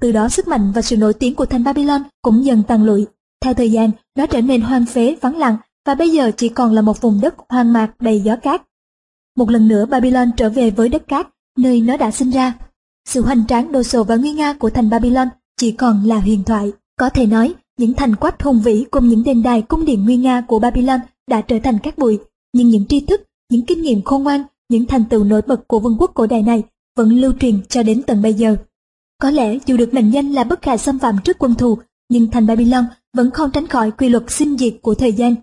[0.00, 3.06] Từ đó sức mạnh và sự nổi tiếng của thành Babylon cũng dần tàn lụi.
[3.44, 6.72] Theo thời gian, nó trở nên hoang phế, vắng lặng và bây giờ chỉ còn
[6.72, 8.62] là một vùng đất hoang mạc đầy gió cát.
[9.36, 11.28] Một lần nữa Babylon trở về với đất cát,
[11.58, 12.52] nơi nó đã sinh ra.
[13.08, 16.44] Sự hoành tráng đồ sộ và nguy nga của thành Babylon chỉ còn là huyền
[16.44, 16.72] thoại.
[16.98, 20.16] Có thể nói, những thành quách hùng vĩ cùng những đền đài cung điện nguy
[20.16, 22.18] nga của Babylon đã trở thành các bụi,
[22.52, 25.80] nhưng những tri thức, những kinh nghiệm khôn ngoan, những thành tựu nổi bật của
[25.80, 26.62] vương quốc cổ đại này
[26.96, 28.56] vẫn lưu truyền cho đến tận bây giờ.
[29.24, 32.30] Có lẽ dù được mệnh danh là bất khả xâm phạm trước quân thù, nhưng
[32.30, 32.84] thành Babylon
[33.16, 35.34] vẫn không tránh khỏi quy luật sinh diệt của thời gian.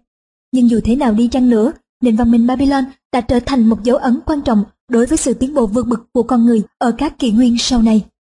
[0.52, 1.72] Nhưng dù thế nào đi chăng nữa,
[2.02, 5.34] nền văn minh Babylon đã trở thành một dấu ấn quan trọng đối với sự
[5.34, 8.06] tiến bộ vượt bậc của con người ở các kỷ nguyên sau này.